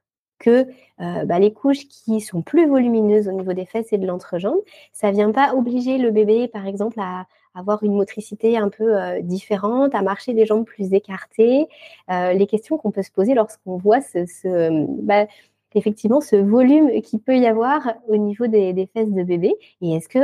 [0.43, 0.67] que
[1.01, 4.59] euh, bah, les couches qui sont plus volumineuses au niveau des fesses et de l'entrejambe,
[4.91, 7.25] ça vient pas obliger le bébé, par exemple, à
[7.55, 11.67] avoir une motricité un peu euh, différente, à marcher des jambes plus écartées.
[12.11, 15.27] Euh, les questions qu'on peut se poser lorsqu'on voit ce, bah,
[15.75, 19.55] effectivement ce volume qui peut y avoir au niveau des, fesses de bébé.
[19.81, 20.19] Et est-ce que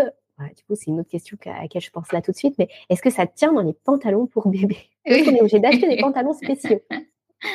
[0.55, 2.69] du coup, c'est une autre question à laquelle je pense là tout de suite, mais
[2.89, 4.77] est-ce que ça tient dans les pantalons pour bébé?
[5.05, 6.79] Est-ce qu'on est obligé d'acheter des pantalons spéciaux?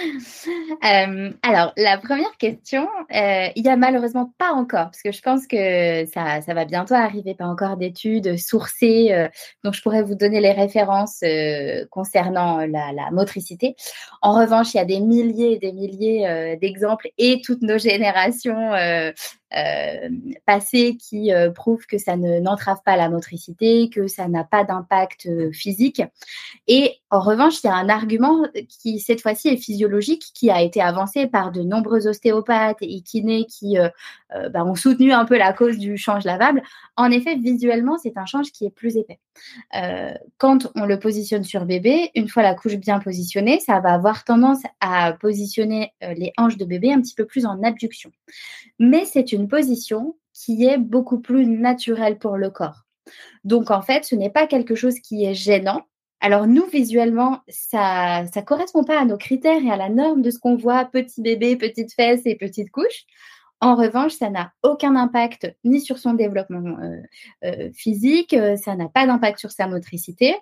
[0.84, 5.22] Euh, alors, la première question, euh, il n'y a malheureusement pas encore, parce que je
[5.22, 9.28] pense que ça, ça va bientôt arriver, pas encore d'études sourcées, euh,
[9.62, 11.22] donc je pourrais vous donner les références
[11.90, 13.76] concernant la, la, motricité.
[14.20, 18.74] En revanche, il y a des milliers et des milliers d'exemples et toutes nos générations
[18.74, 19.12] euh,
[20.46, 24.64] passé qui euh, prouve que ça ne n'entrave pas la motricité, que ça n'a pas
[24.64, 26.02] d'impact euh, physique.
[26.66, 30.62] Et en revanche, il y a un argument qui cette fois-ci est physiologique, qui a
[30.62, 33.76] été avancé par de nombreux ostéopathes et kinés qui
[34.50, 36.62] bah, ont soutenu un peu la cause du change lavable.
[36.96, 39.20] En effet, visuellement, c'est un change qui est plus épais.
[40.38, 44.24] quand on le positionne sur bébé, une fois la couche bien positionnée, ça va avoir
[44.24, 48.10] tendance à positionner les hanches de bébé un petit peu plus en abduction.
[48.78, 52.84] Mais c'est une position qui est beaucoup plus naturelle pour le corps.
[53.44, 55.82] Donc en fait, ce n'est pas quelque chose qui est gênant.
[56.20, 60.30] Alors nous, visuellement, ça ne correspond pas à nos critères et à la norme de
[60.30, 63.04] ce qu'on voit, petit bébé, petite fesse et petite couche.
[63.60, 66.76] En revanche, ça n'a aucun impact ni sur son développement
[67.72, 70.34] physique, ça n'a pas d'impact sur sa motricité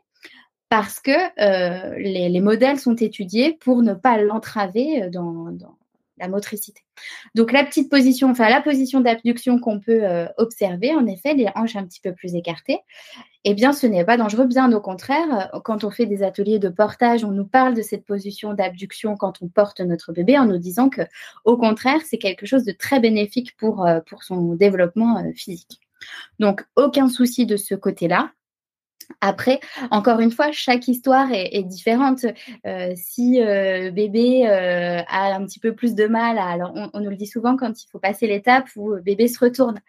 [0.68, 5.52] parce que les, modèles sont étudiés pour ne pas l'entraver dans,
[6.22, 6.80] la motricité.
[7.34, 11.48] Donc la petite position, enfin la position d'abduction qu'on peut euh, observer, en effet, les
[11.56, 12.78] hanches un petit peu plus écartées,
[13.44, 15.50] eh bien ce n'est pas dangereux, bien au contraire.
[15.52, 19.16] Euh, quand on fait des ateliers de portage, on nous parle de cette position d'abduction
[19.16, 21.02] quand on porte notre bébé en nous disant que
[21.44, 25.80] au contraire, c'est quelque chose de très bénéfique pour, euh, pour son développement physique.
[26.38, 28.30] Donc aucun souci de ce côté-là.
[29.20, 29.60] Après,
[29.90, 32.24] encore une fois, chaque histoire est, différente.
[32.66, 37.10] Euh, si euh, bébé euh, a un petit peu plus de mal, alors on, nous
[37.10, 39.80] le dit souvent quand il faut passer l'étape où bébé se retourne.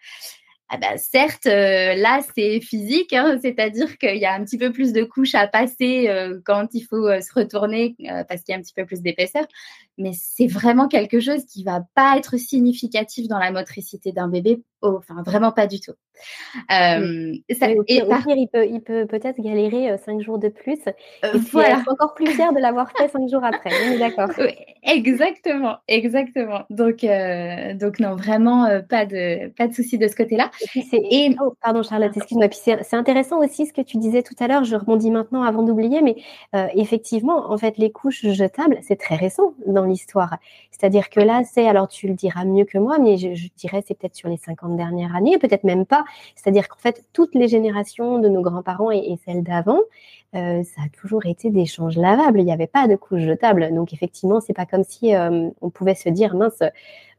[0.70, 4.92] Ah bah, certes, là, c'est physique, hein, c'est-à-dire qu'il y a un petit peu plus
[4.92, 6.10] de couches à passer
[6.44, 7.96] quand il faut se retourner
[8.28, 9.44] parce qu'il y a un petit peu plus d'épaisseur
[9.98, 14.62] mais c'est vraiment quelque chose qui va pas être significatif dans la motricité d'un bébé,
[14.82, 15.94] enfin vraiment pas du tout.
[16.70, 20.78] Euh, ça, au pire, il peut, il peut peut-être galérer euh, cinq jours de plus.
[20.86, 21.82] Euh, et voilà.
[21.88, 23.70] encore plus fier de l'avoir fait cinq jours après.
[23.98, 24.30] d'accord.
[24.82, 26.62] exactement, exactement.
[26.70, 27.04] Donc,
[27.78, 30.50] donc non, vraiment pas de pas de souci de ce côté-là.
[30.74, 31.36] Et, et...
[31.40, 32.48] Oh, pardon Charlotte, excuse-moi.
[32.48, 34.64] Puis c'est intéressant aussi ce que tu disais tout à l'heure.
[34.64, 36.16] Je rebondis maintenant avant d'oublier, mais
[36.74, 40.38] effectivement, en fait, les couches jetables, c'est très récent dans l'histoire.
[40.70, 43.96] C'est-à-dire que là, c'est, alors tu le diras mieux que moi, mais je, dirais c'est
[43.96, 46.04] peut-être sur les 50 dernières années, peut-être même pas.
[46.34, 49.78] C'est-à-dire qu'en fait, toutes les générations de nos grands-parents et, celles d'avant,
[50.34, 52.40] euh, ça a toujours été des changes lavables.
[52.40, 53.72] Il n'y avait pas de couches jetables.
[53.74, 56.62] Donc effectivement, c'est pas comme si euh, on pouvait se dire mince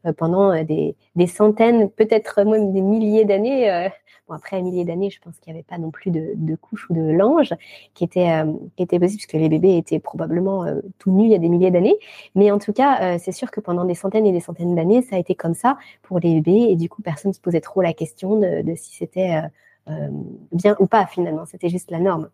[0.04, 0.94] euh, pendant des,
[1.26, 3.90] centaines, peut-être même des milliers d'années
[4.28, 6.56] Bon, après un millier d'années, je pense qu'il n'y avait pas non plus de, de
[6.56, 7.54] couches ou de linge
[7.94, 11.30] qui était, euh, qui était possible, puisque les bébés étaient probablement euh, tout nus il
[11.30, 11.96] y a des milliers d'années.
[12.34, 15.02] Mais en tout cas, euh, c'est sûr que pendant des centaines et des centaines d'années,
[15.02, 16.66] ça a été comme ça pour les bébés.
[16.70, 19.42] Et du coup, personne ne se posait trop la question de, de si c'était
[20.50, 21.46] bien ou pas finalement.
[21.46, 22.28] C'était juste la norme.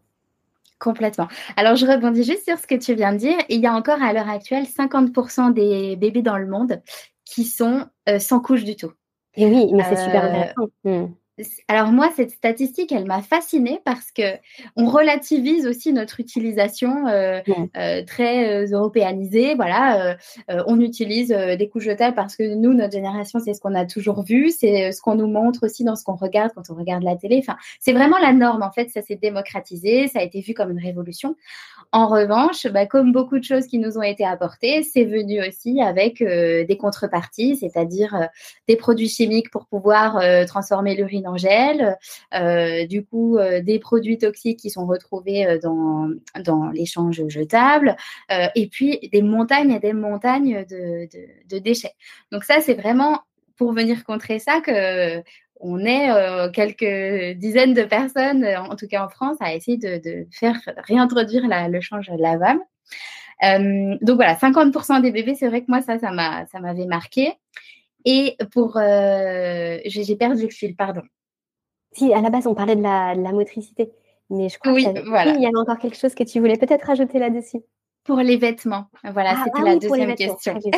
[0.79, 1.29] Complètement.
[1.57, 3.37] Alors, je rebondis juste sur ce que tu viens de dire.
[3.51, 6.81] Il y a encore à l'heure actuelle 50% des bébés dans le monde
[7.27, 7.85] qui sont
[8.19, 8.93] sans couche du tout.
[9.35, 11.13] Et oui, mais c'est super intéressant.
[11.67, 14.23] Alors moi, cette statistique, elle m'a fascinée parce que
[14.77, 17.41] on relativise aussi notre utilisation euh,
[17.75, 19.55] euh, très euh, européanisée.
[19.55, 20.17] Voilà,
[20.67, 24.23] on utilise des couches jetables parce que nous, notre génération, c'est ce qu'on a toujours
[24.23, 27.17] vu, c'est ce qu'on nous montre aussi dans ce qu'on regarde quand on regarde la
[27.17, 27.39] télé.
[27.39, 28.63] Enfin, c'est vraiment la norme.
[28.63, 31.35] En fait, ça s'est démocratisé, ça a été vu comme une révolution.
[31.93, 35.81] En revanche, bah, comme beaucoup de choses qui nous ont été apportées, c'est venu aussi
[35.81, 38.29] avec des contreparties, c'est-à-dire
[38.69, 41.97] des produits chimiques pour pouvoir transformer l'urine en gel,
[42.35, 46.09] euh, du coup euh, des produits toxiques qui sont retrouvés euh, dans,
[46.45, 47.97] dans l'échange jetable,
[48.55, 51.95] et puis des montagnes et des montagnes de, déchets.
[52.31, 53.21] Donc ça, c'est vraiment
[53.57, 55.23] pour venir contrer ça que
[55.61, 56.09] on est
[56.53, 60.59] quelques dizaines de personnes, en tout cas en France, à essayer de, faire
[60.89, 62.61] réintroduire le change lavable.
[63.43, 66.11] donc voilà, 50% des bébés, c'est vrai que moi, ça, ça
[66.61, 67.35] m'avait marqué.
[68.05, 68.79] Et pour.
[68.79, 71.03] J'ai perdu le fil, pardon.
[71.93, 73.93] Si, à la base, on parlait de la, motricité.
[74.31, 75.33] Mais je crois qu'il y, voilà.
[75.35, 77.61] y avait encore quelque chose que tu voulais peut-être rajouter là-dessus.
[78.05, 80.59] Pour les vêtements, voilà, ah, c'était ah la deuxième question.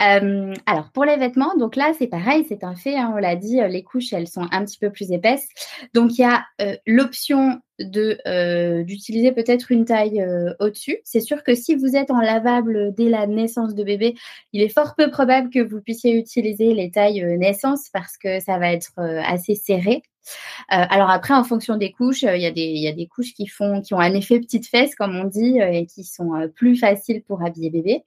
[0.00, 3.36] Euh, alors pour les vêtements, donc là c'est pareil, c'est un fait, hein, on l'a
[3.36, 5.46] dit, euh, les couches elles sont un petit peu plus épaisses.
[5.92, 10.24] Donc il y a euh, l'option de d'utiliser peut-être une taille
[10.58, 10.98] au-dessus.
[11.04, 14.14] C'est sûr que si vous êtes en lavable dès la naissance de bébé,
[14.52, 18.58] il est fort peu probable que vous puissiez utiliser les tailles naissance parce que ça
[18.58, 20.02] va être assez serré.
[20.72, 22.46] Euh, alors après, en fonction des couches, euh, il y,
[22.88, 25.72] a des, couches qui font, qui ont un effet petite fesse, comme on dit, euh,
[25.72, 28.04] et qui sont plus faciles pour habiller bébé.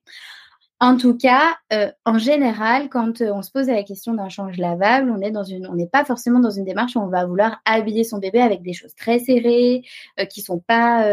[0.83, 1.55] En tout cas,
[2.03, 6.41] en général, quand on se pose la question d'un change lavable, on n'est pas forcément
[6.41, 9.83] dans une démarche où on va vouloir habiller son bébé avec des choses très serrées,
[10.29, 11.05] qui sont pas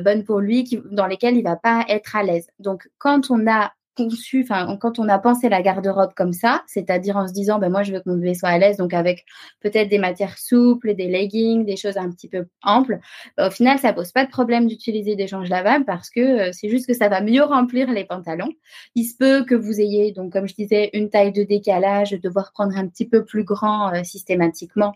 [0.00, 2.48] bonnes pour lui, dans lesquelles il va pas être à l'aise.
[2.60, 7.16] Donc, quand on a conçu, enfin, quand on a pensé la garde-robe comme ça, c'est-à-dire
[7.16, 9.24] en se disant, ben, moi, je veux que mon bébé soit à l'aise, donc avec
[9.60, 13.00] peut-être des matières souples, des leggings, des choses un petit peu amples,
[13.36, 16.50] ben, au final, ça pose pas de problème d'utiliser des changes lavables parce que euh,
[16.52, 18.52] c'est juste que ça va mieux remplir les pantalons.
[18.94, 22.52] Il se peut que vous ayez, donc, comme je disais, une taille de décalage, devoir
[22.52, 24.94] prendre un petit peu plus grand euh, systématiquement.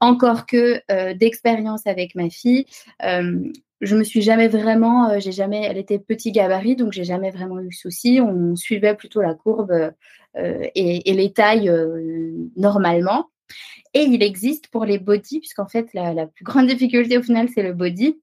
[0.00, 2.66] Encore que euh, d'expérience avec ma fille,
[3.80, 7.30] je me suis jamais vraiment, euh, j'ai jamais, elle était petit gabarit, donc j'ai jamais
[7.30, 8.20] vraiment eu souci.
[8.20, 9.70] On suivait plutôt la courbe
[10.36, 13.30] euh, et, les tailles euh, normalement.
[13.94, 17.62] Et il existe pour les body, puisqu'en fait la, plus grande difficulté au final c'est
[17.62, 18.20] le body.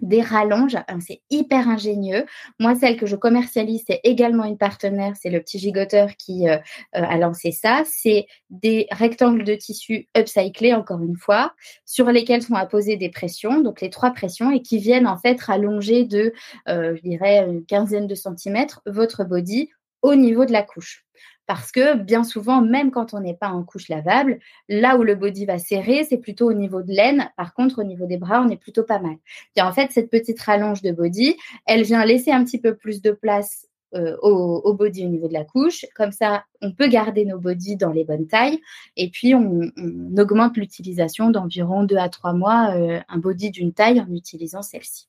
[0.00, 0.76] Des rallonges.
[1.00, 2.24] C'est hyper ingénieux.
[2.58, 5.14] Moi, celle que je commercialise, c'est également une partenaire.
[5.20, 7.82] C'est le petit gigoteur qui euh, euh, a lancé ça.
[7.84, 11.54] C'est des rectangles de tissu upcyclés, encore une fois,
[11.84, 15.40] sur lesquels sont apposées des pressions, donc les trois pressions, et qui viennent en fait
[15.40, 16.32] rallonger de,
[16.68, 19.70] euh, je dirais, une quinzaine de centimètres votre body
[20.02, 21.04] au niveau de la couche.
[21.46, 24.38] Parce que bien souvent, même quand on n'est pas en couche lavable,
[24.68, 27.30] là où le body va serrer, c'est plutôt au niveau de l'aine.
[27.36, 29.16] Par contre, au niveau des bras, on est plutôt pas mal.
[29.56, 31.36] Et en fait, cette petite rallonge de body,
[31.66, 35.34] elle vient laisser un petit peu plus de place euh, au, body au niveau de
[35.34, 35.86] la couche.
[35.94, 38.60] Comme ça, on peut garder nos bodies dans les bonnes tailles.
[38.96, 39.70] Et puis, on,
[40.18, 45.08] augmente l'utilisation d'environ deux à trois mois, euh, un body d'une taille en utilisant celle-ci.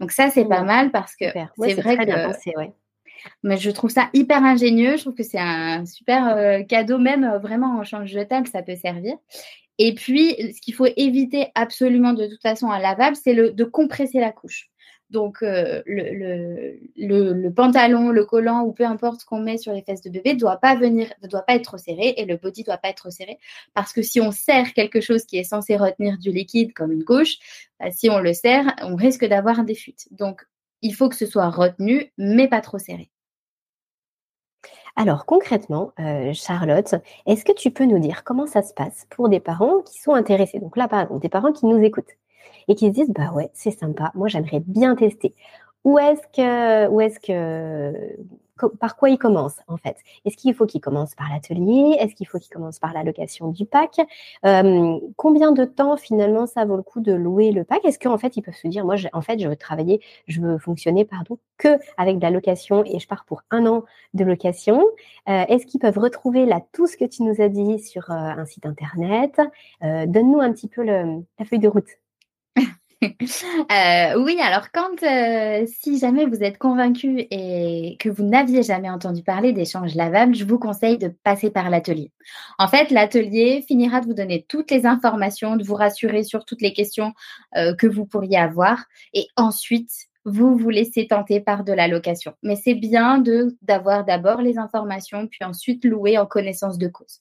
[0.00, 1.26] Donc ça, c'est pas mal parce que
[1.58, 2.56] c'est vrai que...
[2.56, 2.72] ouais.
[3.42, 4.96] Mais je trouve ça hyper ingénieux.
[4.96, 8.62] Je trouve que c'est un super euh, cadeau, même euh, vraiment en change jetable, ça
[8.62, 9.16] peut servir.
[9.78, 14.18] Et puis, ce qu'il faut éviter absolument de toute façon à lavable, c'est de compresser
[14.18, 14.68] la couche.
[15.10, 20.10] Donc, euh, le, pantalon, le collant ou peu importe qu'on met sur les fesses de
[20.10, 22.76] bébé ne doit pas venir, ne doit pas être serré et le body ne doit
[22.76, 23.38] pas être serré
[23.72, 27.04] parce que si on serre quelque chose qui est censé retenir du liquide comme une
[27.04, 27.38] couche,
[27.80, 30.08] bah, si on le serre, on risque d'avoir des fuites.
[30.10, 30.44] Donc,
[30.82, 33.10] il faut que ce soit retenu, mais pas trop serré.
[34.96, 39.28] Alors concrètement, euh, Charlotte, est-ce que tu peux nous dire comment ça se passe pour
[39.28, 40.58] des parents qui sont intéressés?
[40.58, 42.16] Donc là, par exemple, des parents qui nous écoutent
[42.66, 45.34] et qui se disent, bah ouais, c'est sympa, moi j'aimerais bien tester.
[45.84, 48.16] Où est-ce que, où est-ce que,
[48.66, 49.96] par quoi il commence en fait?
[50.24, 51.96] Est-ce qu'il faut qu'il commence par l'atelier?
[52.00, 54.00] Est-ce qu'il faut qu'il commence par la location du pack?
[54.44, 57.84] Euh, Combien de temps finalement ça vaut le coup de louer le pack?
[57.84, 60.58] Est-ce qu'en fait ils peuvent se dire moi en fait je veux travailler, je veux
[60.58, 63.84] fonctionner pardon que avec de la location et je pars pour un an
[64.14, 64.82] de location?
[65.28, 68.14] Euh, Est-ce qu'ils peuvent retrouver là tout ce que tu nous as dit sur euh,
[68.14, 69.40] un site internet?
[69.82, 71.04] Donne-nous un petit peu la
[71.44, 71.88] feuille de route.
[73.70, 78.88] Euh, oui, alors quand, euh, si jamais vous êtes convaincu et que vous n'aviez jamais
[78.88, 82.12] entendu parler d'échanges lavables, je vous conseille de passer par l'atelier.
[82.58, 86.62] En fait, l'atelier finira de vous donner toutes les informations, de vous rassurer sur toutes
[86.62, 87.12] les questions
[87.56, 89.90] euh, que vous pourriez avoir et ensuite
[90.24, 92.34] vous vous laissez tenter par de la location.
[92.42, 93.22] Mais c'est bien
[93.62, 97.20] d'avoir d'abord les informations puis ensuite louer en connaissance de cause.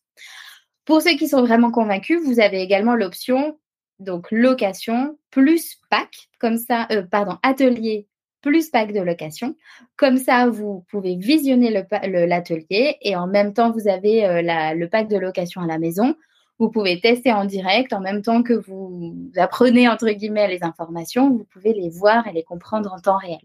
[0.86, 3.58] Pour ceux qui sont vraiment convaincus, vous avez également l'option
[4.00, 8.08] donc location plus pack, comme ça, euh, pardon, atelier
[8.42, 9.56] plus pack de location.
[9.96, 14.42] Comme ça, vous pouvez visionner l'atelier et en même temps, vous avez euh,
[14.74, 16.16] le pack de location à la maison.
[16.60, 21.30] Vous pouvez tester en direct en même temps que vous apprenez, entre guillemets, les informations.
[21.30, 23.40] Vous pouvez les voir et les comprendre en temps réel.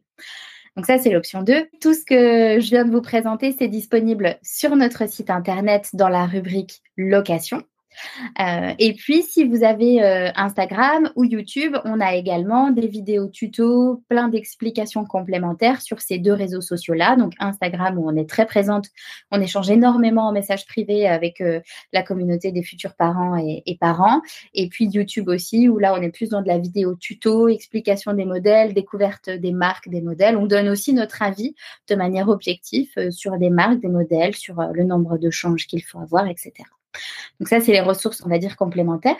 [0.76, 1.68] Donc ça, c'est l'option 2.
[1.80, 6.08] Tout ce que je viens de vous présenter, c'est disponible sur notre site internet dans
[6.08, 7.62] la rubrique location.
[8.40, 13.28] Euh, et puis, si vous avez euh, Instagram ou YouTube, on a également des vidéos
[13.28, 17.16] tutos, plein d'explications complémentaires sur ces deux réseaux sociaux-là.
[17.16, 18.88] Donc, Instagram, où on est très présente,
[19.30, 21.60] on échange énormément en messages privés avec euh,
[21.92, 24.20] la communauté des futurs parents et, parents.
[24.54, 28.12] Et puis, YouTube aussi, où là, on est plus dans de la vidéo tuto, explication
[28.12, 30.36] des modèles, découverte des marques, des modèles.
[30.36, 31.54] On donne aussi notre avis
[31.88, 35.98] de manière objective sur des marques, des modèles, sur le nombre de changes qu'il faut
[35.98, 36.52] avoir, etc.
[37.40, 39.16] Donc ça, c'est les ressources, on va dire, complémentaires.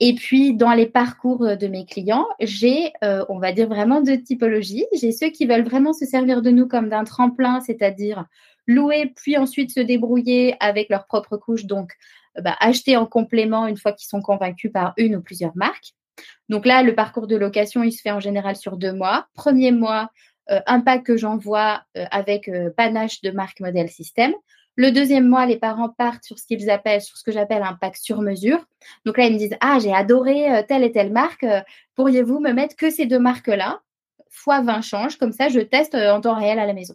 [0.00, 4.20] Et puis, dans les parcours de mes clients, j'ai, euh, on va dire, vraiment deux
[4.20, 4.86] typologies.
[4.92, 8.24] J'ai ceux qui veulent vraiment se servir de nous comme d'un tremplin, c'est-à-dire
[8.66, 11.92] louer, puis ensuite se débrouiller avec leur propre couche, donc
[12.38, 15.94] euh, bah, acheter en complément une fois qu'ils sont convaincus par une ou plusieurs marques.
[16.48, 19.26] Donc là, le parcours de location, il se fait en général sur deux mois.
[19.34, 20.10] Premier mois,
[20.50, 24.34] euh, un pack que j'envoie avec panache de marque modèle système.
[24.80, 27.74] Le deuxième mois, les parents partent sur ce qu'ils appellent, sur ce que j'appelle un
[27.74, 28.64] pack sur mesure.
[29.04, 31.44] Donc là, ils me disent Ah, j'ai adoré euh, telle et telle marque.
[31.44, 31.60] Euh,
[31.96, 33.82] pourriez-vous me mettre que ces deux marques-là
[34.30, 36.94] fois 20 changes Comme ça, je teste euh, en temps réel à la maison.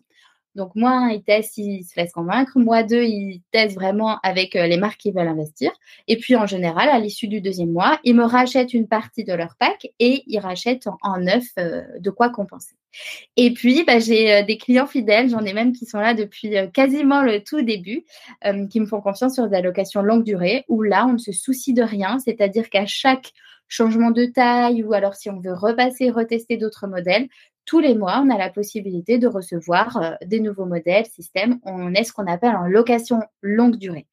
[0.55, 2.53] Donc, moi, un, ils testent, ils se laissent convaincre.
[2.55, 5.71] Moi, deux, ils testent vraiment avec les marques qui veulent investir.
[6.07, 9.33] Et puis, en général, à l'issue du deuxième mois, ils me rachètent une partie de
[9.33, 12.75] leur pack et ils rachètent en, neuf de quoi compenser.
[13.37, 16.57] Et puis, bah, j'ai euh, des clients fidèles, j'en ai même qui sont là depuis
[16.57, 18.05] euh, quasiment le tout début,
[18.45, 21.31] euh, qui me font confiance sur des allocations longue durée, où là, on ne se
[21.31, 23.33] soucie de rien, c'est-à-dire qu'à chaque
[23.67, 27.27] changement de taille ou alors si on veut repasser, retester d'autres modèles,
[27.65, 31.59] tous les mois, on a la possibilité de recevoir des nouveaux modèles, systèmes.
[31.63, 34.07] On est ce qu'on appelle en location longue durée.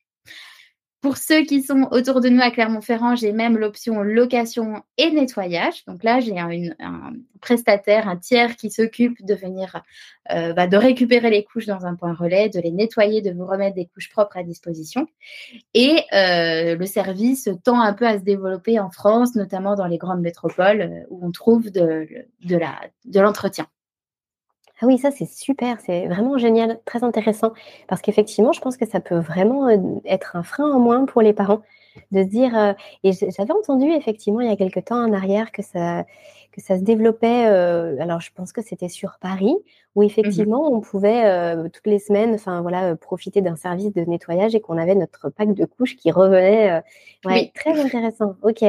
[1.02, 5.84] Pour ceux qui sont autour de nous à Clermont-Ferrand, j'ai même l'option location et nettoyage.
[5.86, 9.82] Donc là, j'ai un, prestataire, un tiers qui s'occupe de venir,
[10.30, 13.46] euh, bah, de récupérer les couches dans un point relais, de les nettoyer, de vous
[13.46, 15.08] remettre des couches propres à disposition.
[15.74, 19.98] Et euh, le service tend un peu à se développer en France, notamment dans les
[19.98, 22.06] grandes métropoles euh, où on trouve de,
[22.44, 23.66] de l'entretien.
[24.82, 27.52] Ah oui, ça c'est super, c'est vraiment génial, très intéressant.
[27.86, 31.22] Parce qu'effectivement, je pense que ça peut vraiment euh, être un frein en moins pour
[31.22, 31.62] les parents
[32.10, 32.58] de se dire.
[32.58, 32.72] Euh,
[33.04, 36.04] et j'avais entendu effectivement il y a quelque temps en arrière que ça,
[36.50, 37.46] que ça se développait.
[37.46, 39.54] Euh, alors je pense que c'était sur Paris
[39.94, 44.56] où mmh effectivement on pouvait toutes les semaines, enfin voilà, profiter d'un service de nettoyage
[44.56, 46.82] et qu'on avait notre pack de couches qui revenait.
[47.24, 48.34] ouais, très intéressant.
[48.42, 48.64] Ok,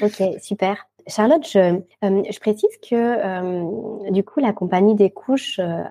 [0.00, 0.86] ok, super.
[1.06, 5.82] Charlotte, je, euh, précise que euh, du coup, la compagnie des couches euh,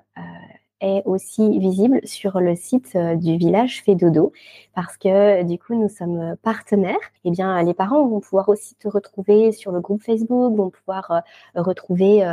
[0.81, 4.31] est aussi visible sur le site du village Fédodo
[4.73, 6.95] parce que du coup, nous sommes partenaires.
[7.25, 11.23] Eh bien, les parents vont pouvoir aussi te retrouver sur le groupe Facebook, vont pouvoir
[11.53, 12.23] retrouver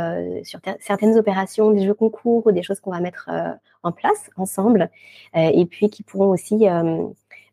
[0.43, 3.29] sur certaines opérations des jeux concours ou des choses qu'on va mettre
[3.83, 4.89] en place ensemble
[5.33, 6.65] et puis qui pourront aussi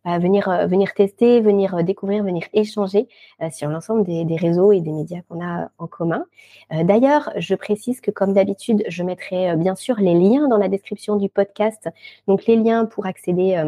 [0.05, 3.09] venir, euh, venir tester, venir euh, découvrir, venir échanger
[3.43, 6.27] euh, sur l'ensemble des, des, réseaux et des médias qu'on a en commun.
[6.71, 11.17] D'ailleurs, je précise que comme d'habitude, je mettrai bien sûr les liens dans la description
[11.17, 11.89] du podcast,
[12.27, 13.63] donc les liens pour accéder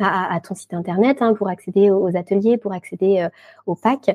[0.00, 3.28] à, ton site internet, hein, pour accéder aux, ateliers, pour accéder
[3.66, 4.10] au pack,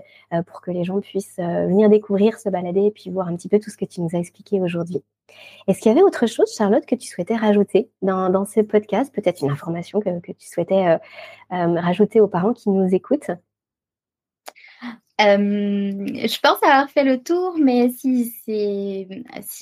[0.47, 3.59] pour que les gens puissent venir découvrir, se balader et puis voir un petit peu
[3.59, 5.03] tout ce que tu nous as expliqué aujourd'hui.
[5.67, 9.13] Est-ce qu'il y avait autre chose, Charlotte, que tu souhaitais rajouter dans, dans ce podcast?
[9.13, 10.97] Peut-être une information que, que tu souhaitais euh,
[11.53, 13.31] euh, rajouter aux parents qui nous écoutent?
[15.21, 19.07] Euh, je pense avoir fait le tour, mais si, si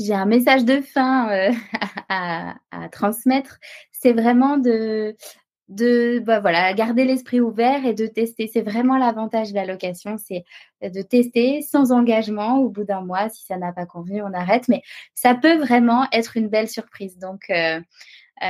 [0.06, 1.30] j'ai un message de fin
[2.10, 3.60] à, à, transmettre,
[3.92, 5.16] c'est vraiment de,
[5.76, 6.42] de bah
[6.74, 8.48] garder l'esprit ouvert et de tester.
[8.48, 10.44] C'est vraiment l'avantage de la location, c'est
[10.82, 12.60] de tester sans engagement.
[12.60, 14.68] Au bout d'un mois, si ça n'a pas convenu, on arrête.
[14.68, 14.82] Mais
[15.16, 17.18] ça peut vraiment être une belle surprise.
[17.18, 17.80] Donc, euh,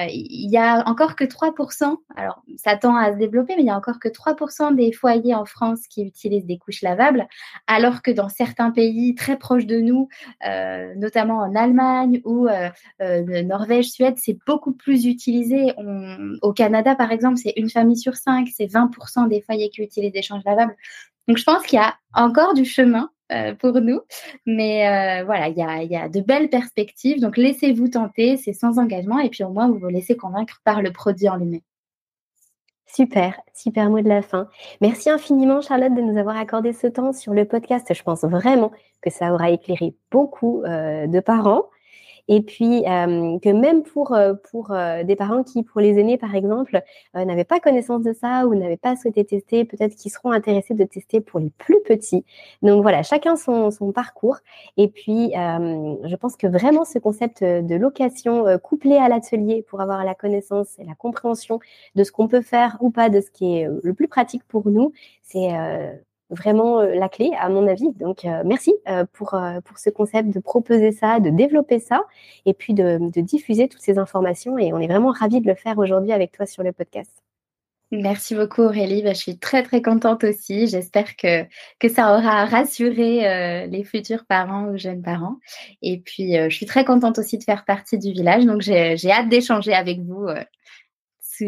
[0.09, 3.69] il y a encore que 3%, alors ça tend à se développer, mais il y
[3.69, 7.27] a encore que 3% des foyers en France qui utilisent des couches lavables,
[7.67, 10.09] alors que dans certains pays très proches de nous,
[10.47, 12.69] euh, notamment en Allemagne ou euh,
[13.43, 15.73] Norvège, Suède, c'est beaucoup plus utilisé.
[16.41, 20.13] au Canada, par exemple, c'est une famille sur cinq, c'est 20% des foyers qui utilisent
[20.13, 20.75] des changes lavables.
[21.27, 24.01] Donc je pense qu'il y a encore du chemin euh, pour nous.
[24.45, 27.21] Mais euh, voilà, il y a, de belles perspectives.
[27.21, 29.19] Donc laissez-vous tenter, c'est sans engagement.
[29.19, 31.61] Et puis au moins, vous vous laissez convaincre par le produit en lui-même.
[32.85, 34.47] Super, super mot de la fin.
[34.79, 37.91] Merci infiniment Charlotte de nous avoir accordé ce temps sur le podcast.
[37.91, 38.71] Je pense vraiment
[39.01, 41.63] que ça aura éclairé beaucoup euh, de parents.
[42.27, 46.17] Et puis euh, que même pour euh, pour euh, des parents qui, pour les aînés
[46.17, 46.81] par exemple,
[47.13, 50.83] n'avaient pas connaissance de ça ou n'avaient pas souhaité tester, peut-être qu'ils seront intéressés de
[50.83, 52.25] tester pour les plus petits.
[52.61, 54.37] Donc voilà, chacun son, son parcours.
[54.77, 60.03] Et puis je pense que vraiment ce concept de location couplé à l'atelier pour avoir
[60.05, 61.59] la connaissance et la compréhension
[61.95, 64.69] de ce qu'on peut faire ou pas, de ce qui est le plus pratique pour
[64.69, 64.93] nous,
[65.23, 65.49] c'est
[66.33, 67.91] vraiment euh, la clé, à mon avis.
[67.93, 72.03] Donc, euh, merci euh, pour, pour ce concept de proposer ça, de développer ça,
[72.45, 74.57] et puis de, diffuser toutes ces informations.
[74.57, 77.11] Et on est vraiment ravis de le faire aujourd'hui avec toi sur le podcast.
[77.91, 80.65] Merci beaucoup Aurélie, bah, je suis très très contente aussi.
[80.65, 81.43] J'espère que,
[81.79, 85.37] que ça aura rassuré les futurs parents ou jeunes parents.
[85.83, 89.29] Et puis je suis très contente aussi de faire partie du village, donc j'ai hâte
[89.29, 90.25] d'échanger avec vous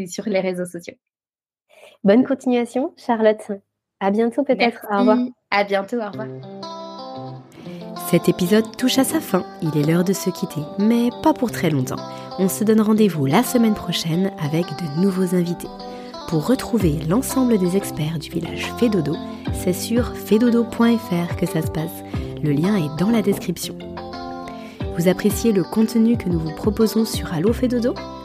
[0.06, 0.96] sur les réseaux sociaux.
[2.04, 3.52] Bonne continuation Charlotte.
[4.00, 4.86] À bientôt peut-être.
[4.92, 5.18] Au revoir.
[5.52, 5.98] À bientôt.
[5.98, 6.28] Au revoir.
[8.10, 9.44] Cet épisode touche à sa fin.
[9.62, 12.00] Il est l'heure de se quitter, mais pas pour très longtemps.
[12.38, 15.70] On se donne rendez-vous la semaine prochaine avec de nouveaux invités.
[16.28, 19.16] Pour retrouver l'ensemble des experts du village Fédodo,
[19.54, 22.04] c'est sur fedodo.fr que ça se passe.
[22.44, 23.78] Le lien est dans la description.
[24.98, 27.94] Vous appréciez le contenu que nous vous proposons sur Allo Fédodo?